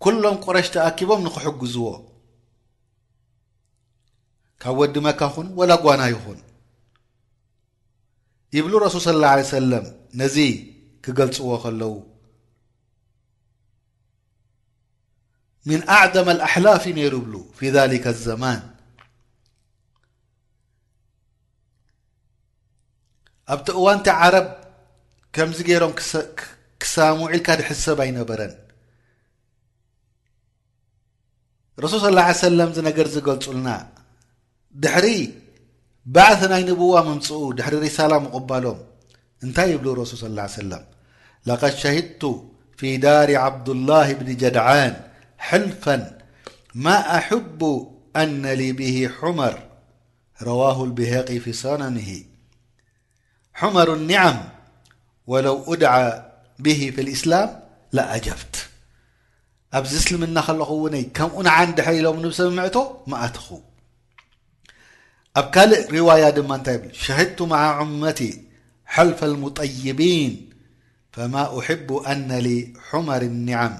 ኩሎም 0.04 0.36
ቁረሽ 0.44 0.66
ተኣኪቦም 0.74 1.20
ንክሕግዝዎ 1.26 1.86
ካብ 4.62 4.76
ወዲ 4.80 4.94
መካ 5.06 5.20
ኹን 5.34 5.46
ወላ 5.58 5.72
ጓና 5.84 6.00
ይኹን 6.12 6.40
ይብሉ 8.56 8.72
ረሱል 8.84 9.02
ስ 9.06 9.14
ላه 9.22 9.34
ሰለም 9.56 9.84
ነዚ 10.20 10.36
ክገልፅዎ 11.04 11.50
ከለው 11.64 11.94
ምን 15.68 15.80
ኣዕደም 15.96 16.28
ልኣሕላፍ 16.38 16.82
ነይሩብሉ 16.98 17.34
ፊ 17.58 17.70
ሊከ 17.92 18.06
ዘማን 18.26 18.60
ኣብቲ 23.52 23.66
እዋንቲ 23.78 24.06
ዓረብ 24.20 24.48
ከምዚ 25.34 25.58
ገይሮም 25.68 25.92
ክሳሙዒኢልካ 26.82 27.48
ድሕዝ 27.60 27.78
ሰብ 27.86 27.98
ኣይነበረን 28.04 28.52
ረሱል 31.80 32.18
صى 32.34 32.46
ال 32.46 32.60
س 32.76 32.84
ነገር 32.88 33.06
ዝገልጹልና 33.14 33.68
ድሕሪ 34.82 35.06
ባዕث 36.14 36.40
ናይ 36.52 36.62
ንብዋ 36.68 36.92
ምምፅኡ 37.08 37.40
ድሕሪ 37.58 37.74
ሪسላ 37.84 38.12
ምቕባሎም 38.24 38.80
እንታይ 39.44 39.70
ብሉ 39.80 39.88
ረሱል 40.00 40.18
صى 40.22 40.28
ا 40.42 40.46
ه 40.48 40.50
س 40.54 40.56
ለقد 41.48 41.72
ሸሂድቱ 41.82 42.22
ፊي 42.78 42.90
ዳር 43.04 43.28
ዓبدላه 43.44 44.08
ብኒ 44.18 44.28
ጀድعን 44.42 44.94
ሕልፈ 45.48 45.84
ማ 46.84 46.86
ኣحب 47.18 47.60
أن 48.22 48.42
ل 48.60 48.62
ብሂ 48.78 48.96
حመር 49.16 49.54
ረዋه 50.48 50.78
البሀق 50.88 51.28
ف 51.44 51.46
ثنኒ 51.62 51.98
حመሩ 53.58 53.88
ኒዓም 54.10 54.38
وለው 55.32 55.56
أድع 55.72 55.92
ብሂ 56.64 56.78
في 56.94 57.00
الإسላም 57.04 57.48
لأጀብት 57.96 58.54
ኣብዚ 59.78 59.92
እስልምና 60.00 60.38
ከለኹውይ 60.46 61.04
ከምኡ 61.16 61.36
ንዓ 61.48 61.54
እድሕ 61.66 61.86
ኢሎም 61.98 62.16
ንሰምዕ 62.24 62.64
እትኹ 63.26 63.48
ኣብ 65.40 65.46
ካልእ 65.54 65.82
رዋي 65.96 66.24
ድማ 66.36 66.50
ታይ 66.66 66.76
ሸهድቱ 67.02 67.38
ማع 67.52 67.62
عመቲ 67.80 68.20
حልፊ 68.94 69.20
المጠይቢيን 69.30 70.32
فማ 71.14 71.34
أحب 71.58 71.88
أن 72.10 72.30
حመር 72.88 73.22
اኒعም 73.30 73.74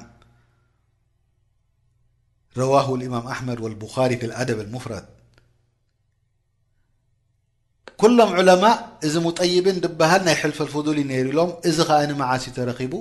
ረوه 2.60 2.86
الإمم 2.96 3.24
ኣحመድ 3.32 3.58
والبخاሪ 3.64 4.10
في 4.20 4.26
الأደب 4.30 4.58
المፍረድ 4.66 5.06
كሎም 8.00 8.30
عለማء 8.38 8.76
እዚ 9.06 9.14
مጠይብን 9.26 9.76
በሃል 10.00 10.20
ናይ 10.26 10.36
حልፈ 10.42 10.58
الፍضል 10.66 10.98
ነሩ 11.10 11.26
ሎም 11.38 11.50
እዚ 11.68 11.76
ከ 11.88 11.90
ዓስ 12.32 12.44
ተረኪቡ 12.56 12.92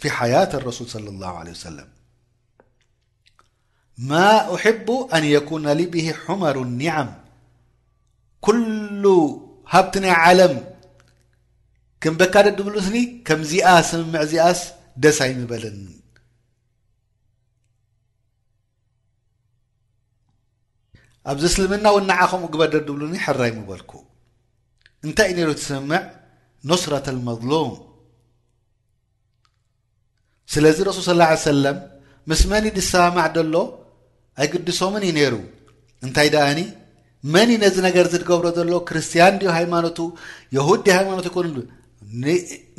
في 0.00 0.08
ሓية 0.18 0.50
الرس 0.60 0.78
صلى 0.94 1.08
الله 1.14 1.32
عله 1.40 1.52
و 1.66 1.86
ማ 4.10 4.12
أحب 4.54 4.88
ኣن 5.14 5.24
يكن 5.36 5.62
لب 5.80 5.94
حመሩ 6.22 6.56
ኒعም 6.80 7.08
كل 8.46 9.04
ሃብቲ 9.72 9.94
ናይ 10.04 10.12
عለም 10.22 10.54
ክም 12.02 12.14
በካደ 12.20 12.46
ድብሉስኒ 12.58 12.96
ከምዚኣ 13.26 13.68
ስምም 13.90 14.14
ዚኣስ 14.30 14.60
ደስ 15.02 15.18
ኣይበል 15.26 15.64
ኣብዚ 21.32 21.44
ስልምና 21.54 21.86
نዓከምኡ 22.10 22.52
በ 22.60 22.64
ብሉኒ 22.88 23.14
ራ 23.38 23.46
ይበልኩ 23.50 23.90
እንታይ 25.04 25.30
ም 25.90 25.92
ኑስረት 26.70 27.06
መሉም 27.26 27.70
ስለዚ 30.52 30.78
ረሱል 30.88 31.04
ስላ 31.10 31.22
ሰለም 31.50 31.76
ምስ 32.30 32.40
መኒ 32.52 32.64
ድሰባማዕ 32.78 33.26
ዘሎ 33.36 33.54
ኣይቅድሶምን 34.42 35.02
እዩ 35.06 35.12
ነይሩ 35.18 35.34
እንታይ 36.04 36.28
ድኣኒ 36.34 36.60
መኒ 37.34 37.50
ነዝ 37.62 37.76
ነገር 37.86 38.06
ዝትገብሮ 38.12 38.46
ዘሎ 38.58 38.70
ክርስትያን 38.88 39.34
ድ 39.42 39.52
ሃይማኖቱ 39.58 39.98
የሁድ 40.56 40.80
ድ 40.86 40.96
ሃይማኖት 40.98 41.26
ይኮኑ 41.30 41.46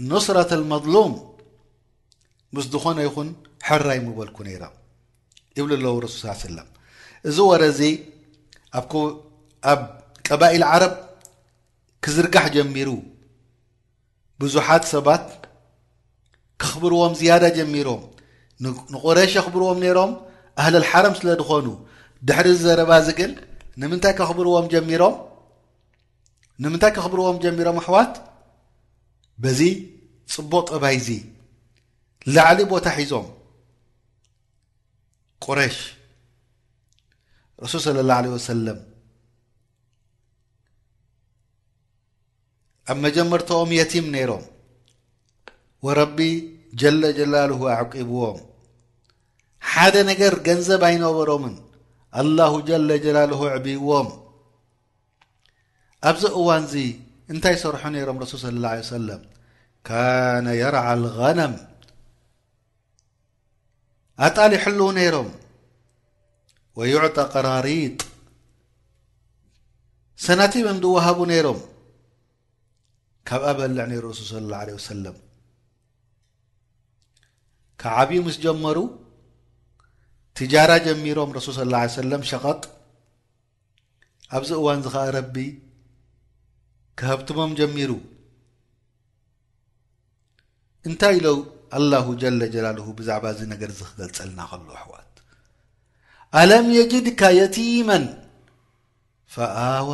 ንኖስረት 0.07 0.51
ልመظሉም 0.61 1.13
ምስ 2.55 2.65
ዝኾነ 2.73 2.97
ይኹን 3.07 3.29
ሕራይ 3.67 3.99
ምበልኩ 4.05 4.37
ነይሮም 4.49 4.75
ይብሉ 5.57 5.71
ኣለው 5.77 5.95
ረሱል 6.05 6.19
ስ 6.33 6.37
ሰለ 6.43 6.57
እዚ 7.29 7.37
ወረዚ 7.51 7.81
ኣብ 9.71 9.81
ቀባኢል 10.29 10.63
ዓረብ 10.73 10.93
ክዝርጋሕ 12.05 12.45
ጀሚሩ 12.55 12.89
ብዙሓት 14.41 14.83
ሰባት 14.93 15.25
ከኽብርዎም 16.61 17.13
ዝያዳ 17.19 17.43
ጀሚሮም 17.57 18.01
ንቁረሽ 18.93 19.31
ኣኽብርዎም 19.41 19.79
ነይሮም 19.85 20.11
ኣህሊ 20.61 20.75
ልሓረም 20.83 21.13
ስለ 21.19 21.27
ድኾኑ 21.41 21.67
ድሕሪ 22.27 22.47
ዝዘረባ 22.57 22.91
ዚግል 23.07 23.33
ንምንታይ 23.81 24.13
ኽብርዎም 24.19 24.65
ጀሚሮም 24.73 25.15
ንምንታይ 26.65 26.91
ከኽብርዎም 26.97 27.37
ጀሚሮም 27.45 27.77
ኣሕዋት 27.81 28.13
በዚ 29.43 29.59
ፅቡቕ 30.35 30.63
ጥባይ 30.71 30.95
እዙ 31.01 31.09
ላዕሊ 32.35 32.59
ቦታ 32.73 32.85
ሒዞም 32.99 33.25
ቁረሽ 35.45 35.77
ረሱል 37.63 37.81
ስለ 37.87 37.97
ላه 38.09 38.25
ወሰለም 38.35 38.79
ኣብ 42.91 42.97
መጀመርቲኦም 43.05 43.69
የቲም 43.79 44.07
ነይሮም 44.15 44.43
وረቢ 45.85 46.17
ጀለجላله 46.81 47.59
ኣعቂብዎም 47.77 48.37
ሓደ 49.71 49.95
ነገር 50.11 50.33
ገንዘብ 50.47 50.81
ኣይነበሮምን 50.89 51.55
الله 52.21 52.53
جለجላله 52.69 53.41
ዕቢዎም 53.57 54.09
ኣብዚ 56.09 56.23
እዋን 56.39 56.63
ዚ 56.71 56.75
እንታይ 57.33 57.55
ይሰርሑ 57.57 57.81
ነይሮም 57.95 58.17
رሱል 58.23 58.39
صى 58.43 58.47
اله 58.53 58.71
عليه 58.75 58.87
ሰለم 58.95 59.21
ካاነ 59.87 60.47
የርع 60.61 60.85
الغነም 60.99 61.53
ኣጣል 64.25 64.51
ይሕل 64.57 64.79
ነይሮም 64.99 65.29
ويዕጣ 66.77 67.17
قራሪጥ 67.33 67.95
ሰናቲምوሃቡ 70.25 71.17
ነይሮም 71.31 71.59
ካብኣ 73.29 73.47
በልዕ 73.57 73.77
ነሩ 73.91 74.01
ረሱል 74.09 74.25
ስለ 74.31 74.45
ላ 74.53 74.57
ለ 74.67 74.77
ሰለም 74.89 75.15
ካብ 77.81 77.93
ዓብኡ 78.01 78.19
ምስ 78.25 78.35
ጀመሩ 78.43 78.77
ትጃራ 80.37 80.71
ጀሚሮም 80.87 81.31
ረሱል 81.37 81.55
ስ 81.57 81.61
ላ 81.73 81.79
ሰለም 81.99 82.21
ሸቐጥ 82.31 82.61
ኣብዚ 84.37 84.51
እዋን 84.59 84.79
ዚ 84.85 84.89
ኸዓ 84.95 85.05
ረቢ 85.17 85.35
ክሀብቶሞም 86.99 87.51
ጀሚሩ 87.59 87.91
እንታይ 90.89 91.15
ኢለው 91.19 91.37
አላሁ 91.77 92.07
ጀለ 92.21 92.41
ጀላልሁ 92.53 92.87
ብዛዕባ 92.99 93.25
እዚ 93.35 93.39
ነገር 93.53 93.69
ዝክገልፀልና 93.79 94.39
ከሎ 94.49 94.67
ኣሕዋት 94.81 95.11
ኣለም 96.41 96.67
የጅድካ 96.77 97.21
የቲማ 97.39 97.89
ፈኣዋ 99.35 99.89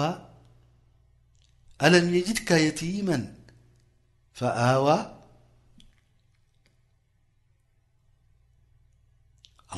ኣለም 1.86 2.08
የጅድካ 2.18 2.50
የቲማ 2.66 3.10
ኣዋ 4.68 4.88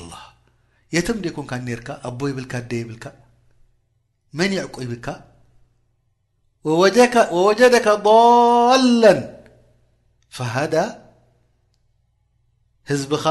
ه 0.10 0.22
የቶም 0.96 1.18
ደይኮንካ 1.26 1.52
ነርካ 1.68 1.90
ኣቦ 2.08 2.20
ይብልካ 2.32 2.54
ደ 2.70 2.72
ይብልካ 2.82 3.06
መን 4.38 4.52
ይዕቁ 4.58 4.76
ይብካ 4.86 5.08
ወጀደካ 7.46 7.88
ضለን 8.08 9.20
فሃዳ 10.36 10.76
ህዝቢኻ 12.90 13.26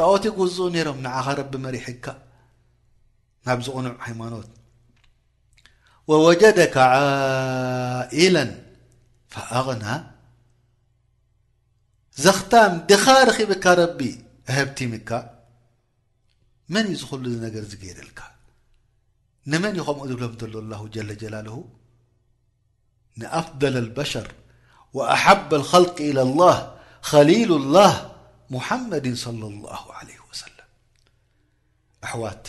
ጣዖቲ 0.00 0.24
ጉዝኡ 0.40 0.66
ነይሮም 0.76 0.98
ንዓኻ 1.06 1.26
ረቢ 1.40 1.52
መሪሕካ 1.66 2.06
ናብ 3.46 3.58
ዝቑኑዕ 3.66 3.94
ሃይማኖት 4.06 4.50
ووጀደك 6.10 6.76
عئلا 6.92 8.44
فأغنى 9.32 9.94
ዘኽታም 12.22 12.72
ድኻ 12.90 13.04
ርኺብካ 13.28 13.64
ረቢ 13.80 13.98
ህብቲምካ 14.54 15.10
መን 16.74 16.86
ዝሉ 17.00 17.22
ነገር 17.44 17.62
ዝገይርልካ 17.70 18.20
ንመን 19.50 19.74
ይ 19.80 19.82
ኸምኡ 19.86 20.04
ዝብሎም 20.10 20.34
ሎ 20.70 20.72
اه 20.76 20.82
جل 20.94 21.10
جላله 21.22 21.56
ንኣفضل 23.20 23.74
البሸር 23.84 24.28
وኣحب 24.96 25.50
الخلق 25.60 25.96
إلى 26.10 26.22
الله 26.28 26.56
خሊيل 27.10 27.50
الله 27.60 27.92
محመድ 28.54 29.06
صلى 29.24 29.46
الله 29.52 29.82
عليه 29.98 30.20
وسلم 30.30 30.68
ኣحዋት 32.04 32.44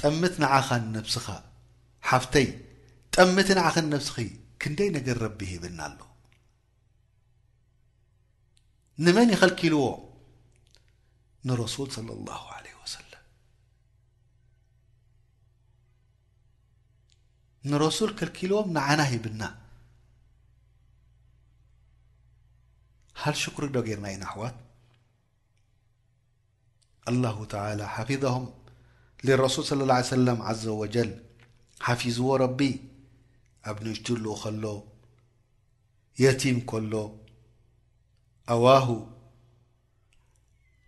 ጠምት 0.00 0.34
ንዓኻ 0.42 0.68
ነብስኻ 0.96 1.26
ሓፍተይ 2.10 2.46
ጠምትንዓክን 3.14 3.86
ነብስኺ 3.92 4.16
ክንደይ 4.62 4.88
ነገር 4.96 5.16
ረቢ 5.26 5.40
ሂብና 5.52 5.78
ኣሎ 5.88 6.00
ንመን 9.04 9.30
ይኸልኪልዎ 9.34 9.84
ንረሱል 11.48 11.88
صለى 11.96 12.14
ላ 12.28 12.58
ለ 12.64 12.68
ወሰለም 12.82 13.24
ንረሱል 17.70 18.10
ከልኪልዎም 18.18 18.68
ንዓና 18.76 19.00
ሂብና 19.12 19.42
ሃል 23.22 23.36
ሽክሪ 23.42 23.64
ዶ 23.74 23.80
ገይርና 23.86 24.06
ኢና 24.14 24.24
ኣሕዋት 24.30 24.56
ላሁ 27.22 27.38
ተላ 27.52 27.80
ሓፊዛም 27.94 28.44
ረሱል 29.44 29.64
ስለ 29.70 29.80
ሰለም 30.14 30.38
ዘ 30.62 30.72
ወጀል 30.82 31.10
حፊظዎ 31.86 32.26
رب 32.44 32.60
ኣብ 33.70 33.76
نشتلኡ 33.86 34.26
ከሎ 34.42 34.64
የتيم 36.24 36.58
كሎ 36.70 36.92
اዋاه 38.54 38.88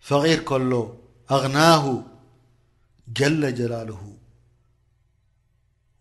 فقير 0.09 0.39
كሎ 0.51 0.73
أغناه 1.37 1.85
جل 3.19 3.43
جلله 3.61 4.03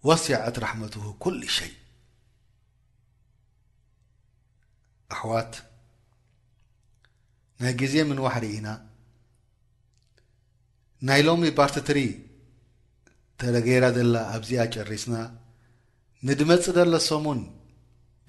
وسعت 0.04 0.56
رحمته 0.66 1.06
كل 1.24 1.41
شيء 1.58 1.76
ኣحዋት 5.14 5.54
ናይ 7.62 7.74
ጊዜ 7.82 7.94
ምن 8.10 8.18
وحሪ 8.26 8.44
ኢና 8.58 8.68
ናይ 11.08 11.20
ሎم 11.28 11.41
بርትሪ 11.58 12.00
ተረገይራ 13.42 13.86
ዘላ 13.98 14.16
ኣብዚኣ 14.36 14.64
ጨሪስና 14.76 15.16
ንድመጽ 16.28 16.66
ደሎሶሙን 16.78 17.42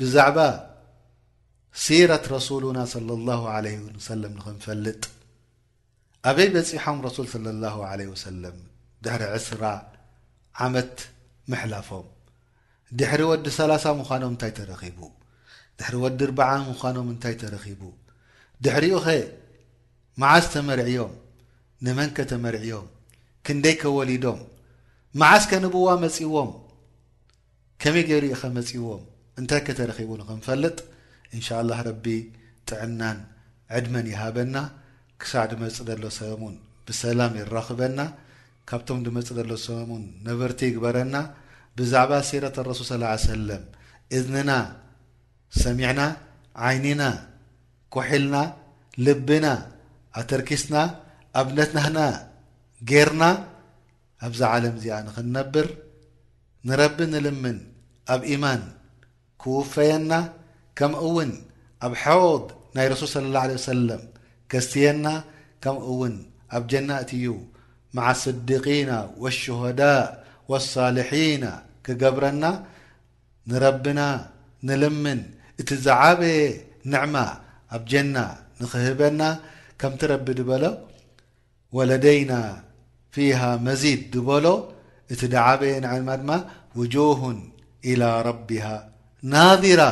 ብዛዕባ 0.01 0.39
ሲረት 1.83 2.25
ረሱሉና 2.35 2.79
ሰለ 2.93 3.09
ላሁ 3.29 3.43
ለ 3.65 3.69
ወሰለም 3.97 4.33
ንኽንፈልጥ 4.39 5.03
ኣበይ 6.31 6.49
በጺሖም 6.55 6.99
ረሱል 7.07 7.27
ስለ 7.35 7.47
ላሁ 7.65 7.79
ለ 8.01 8.05
ወሰለም 8.13 8.57
ድሕሪ 9.05 9.23
ዕስራ 9.39 9.63
ዓመት 10.65 10.95
ምሕላፎም 11.53 12.07
ድሕሪ 12.99 13.23
ወዲ 13.31 13.47
3ላ0 13.59 13.95
ምዃኖም 14.01 14.31
እንታይ 14.35 14.53
ተረኺቡ 14.59 14.99
ድሕሪ 15.79 15.95
ወዲ 16.05 16.21
እርበዓ 16.29 16.51
ምዃኖም 16.71 17.07
እንታይ 17.15 17.35
ተረኺቡ 17.43 17.83
ድሕሪኡ 18.65 18.97
ኸ 19.07 19.15
መዓዝ 20.23 20.45
ተመርዕዮም 20.55 21.15
ንመንከ 21.87 22.17
ተመርዕዮም 22.33 22.87
ክንደይ 23.47 23.75
ከወሊዶም 23.83 24.39
መዓስከ 25.21 25.51
ንብዋ 25.62 25.89
መጺዎም 26.03 26.49
ከመይ 27.83 28.05
ገይሪኢ 28.09 28.35
ኸ 28.41 28.49
መጺእዎም 28.57 29.03
እንታይ 29.41 29.61
ከተረኺቡ 29.67 30.11
ንክንፈልጥ 30.21 30.79
እንሻ 31.35 31.49
ላህ 31.69 31.81
ረቢ 31.89 32.07
ጥዕናን 32.69 33.19
ዕድመን 33.79 34.07
ይሃበና 34.12 34.57
ክሳዕ 35.23 35.45
ድመጽእ 35.53 35.87
ዘሎ 35.89 36.05
ሰላሙን 36.19 36.57
ብሰላም 36.89 37.37
ይራኽበና 37.41 37.99
ካብቶም 38.71 39.01
ድመጽእ 39.07 39.35
ዘሎ 39.39 39.51
ሰሙን 39.67 40.03
ነበርቲ 40.29 40.61
ይግበረና 40.71 41.15
ብዛዕባ 41.79 42.12
ሴረት 42.31 42.57
ረሱል 42.71 42.89
ስላ 42.93 43.05
ሰለም 43.29 43.62
እዝንና 44.17 44.51
ሰሚዕና 45.62 46.01
ዓይኒና 46.67 47.03
ኩሒልና 47.95 48.37
ልብና 49.07 49.47
ኣተርኪስና 50.21 50.77
ኣብነትናህና 51.41 51.99
ጌርና 52.91 53.23
እብዛ 54.27 54.41
ዓለም 54.57 54.75
እዚኣ 54.79 54.97
ንኽንነብር 55.07 55.66
ንረቢ 56.68 56.99
ንልምን 57.12 57.59
ኣብ 58.14 58.22
ኢማን 58.35 58.62
ክውፈየና 59.43 60.12
ከምኡውን 60.79 61.33
ኣብ 61.87 61.93
ሕወድ 62.03 62.47
ናይ 62.77 62.87
ረሱል 62.93 63.09
ስለ 63.14 63.27
ላه 63.37 63.45
ለه 63.51 63.59
ሰለም 63.72 64.03
ከስትየና 64.51 65.07
ከምውን 65.64 66.14
ኣብ 66.57 66.62
ጀና 66.72 66.91
እቲእዩ 67.05 67.27
ማዓ 67.97 68.09
ስዲقና 68.22 68.91
ወሽሆዳእ 69.22 70.03
ወሳልሒና 70.53 71.45
ክገብረና 71.87 72.45
ንረቢና 73.51 74.01
ንልምን 74.68 75.20
እቲ 75.61 75.70
ዝዓበየ 75.87 76.39
ንዕማ 76.93 77.16
ኣብ 77.77 77.83
ጀና 77.93 78.16
ንኽህበና 78.61 79.20
ከምቲ 79.81 80.01
ረቢ 80.12 80.27
ድበሎ 80.39 80.64
ወለደይና 81.77 82.33
ፊሃ 83.15 83.41
መዚድ 83.67 84.01
ድበሎ 84.15 84.47
እቲ 85.12 85.21
ደዓበየ 85.37 85.75
ንዕማ 85.87 86.09
ድማ 86.23 86.31
وجوه 86.79 87.21
إلى 87.91 88.09
ረቢه 88.29 88.67
ናذራ 89.33 89.83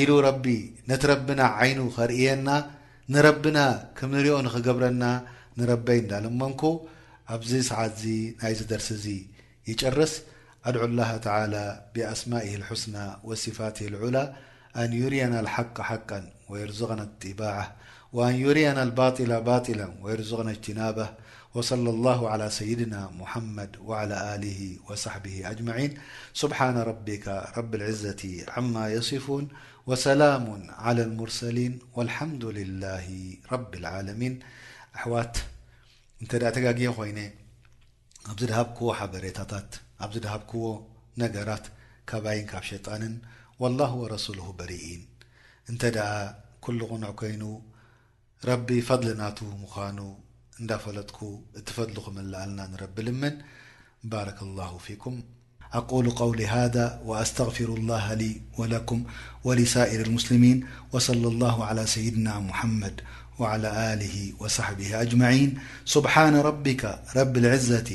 ኢሉ 0.00 0.10
ረቢ 0.28 0.44
ነቲ 0.88 1.02
ረብና 1.10 1.40
ዓይኑ 1.60 1.78
ኸርእየና 1.96 2.48
ንረብና 3.12 3.58
ክም 3.98 4.10
ንሪኦ 4.16 4.36
ንክገብረና 4.46 5.04
ንረበይ 5.58 6.00
ዳለሞንኩ 6.10 6.62
ኣብዚ 7.34 7.50
ሰዓት 7.70 7.94
ዚ 8.02 8.12
ናይዚ 8.40 8.60
ደርሲ 8.72 8.88
ዚ 9.04 9.06
ይጨርስ 9.70 10.14
አድع 10.68 10.80
الله 10.88 11.10
ተى 11.24 11.44
ብኣስማئه 11.92 12.52
الحስናى 12.60 13.06
وصፋትه 13.28 13.84
الዑላى 13.90 14.24
ኣን 14.80 14.90
ዩርያና 15.00 15.34
الحق 15.44 15.76
حቃ 15.88 16.08
ወيርዘقና 16.52 17.00
اጢባع 17.08 17.54
وን 18.16 18.34
ዩርያና 18.44 18.78
الባطل 18.86 19.32
ባጢላ 19.48 19.80
ወيርዝقና 20.04 20.48
اጅتናበ 20.54 20.98
وصلى 21.58 21.90
الله 21.90 22.18
على 22.32 22.46
سيድናا 22.60 23.00
محمድ 23.20 23.70
وعلى 23.88 24.20
له 24.44 24.60
وصحبه 24.88 25.36
أجمعين 25.52 25.90
سبሓان 26.40 26.76
ربك 26.90 27.26
رب 27.58 27.72
العزة 27.78 28.22
عما 28.54 28.84
يصفوን 28.96 29.44
وسላم 29.88 30.46
على 30.86 31.02
المرسلين 31.08 31.72
والحمد 31.96 32.44
لله 32.58 33.06
رب 33.54 33.70
العلميን 33.80 34.34
ኣحዋት 34.98 35.34
እተ 36.22 36.32
ተጋግي 36.56 36.86
ኮይነ 36.98 37.18
ኣብዚ 38.30 38.40
ድሃبክዎ 38.50 38.86
ሓበሬታታት 38.98 39.70
ኣብዚ 40.04 40.14
ድሃبክዎ 40.26 40.62
ነገራት 41.22 41.64
ከبይን 42.10 42.46
ካብ 42.52 42.62
ሸيጣን 42.70 43.02
والله 43.62 43.90
ورسوله 44.02 44.46
برኢን 44.60 45.02
እንተ 45.70 45.82
كل 46.64 46.78
قنع 46.90 47.10
ኮይኑ 47.20 47.42
ረቢ 48.50 48.68
فضل 48.90 49.08
ናت 49.22 49.38
مዃኑ 49.64 49.98
فل 50.58 51.04
تفلمنابلم 51.66 53.38
بار 54.04 54.34
الله 54.42 54.78
فكم 54.78 55.22
اقول 55.72 56.10
قولي 56.10 56.46
هذا 56.46 57.02
واستغفر 57.04 57.64
الله 57.64 58.14
لي 58.14 58.40
ولكم 58.58 59.04
ولسائر 59.44 60.06
المسلمين 60.06 60.66
وصلى 60.92 61.28
الله 61.28 61.64
على 61.64 61.86
سيدنا 61.86 62.38
محمد 62.40 63.00
وعلىله 63.38 64.32
وصبه 64.40 65.02
اجمعين 65.02 65.60
سبحان 65.84 66.36
ربك 66.36 66.82
رب 67.16 67.36
العزة 67.36 67.90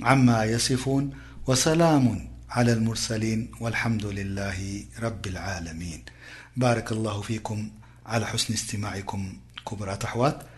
عما 0.00 0.44
يصفون 0.44 1.10
وسلام 1.46 2.06
على 2.50 2.72
المرسلين 2.72 3.50
والحمد 3.60 4.04
لله 4.06 4.84
رب 5.00 5.26
العالمين 5.26 6.04
بار 6.56 6.82
الله 6.92 7.16
فيم 7.20 7.60
علىسن 8.06 8.54
استماعكم 8.54 9.20
برةوا 9.72 10.57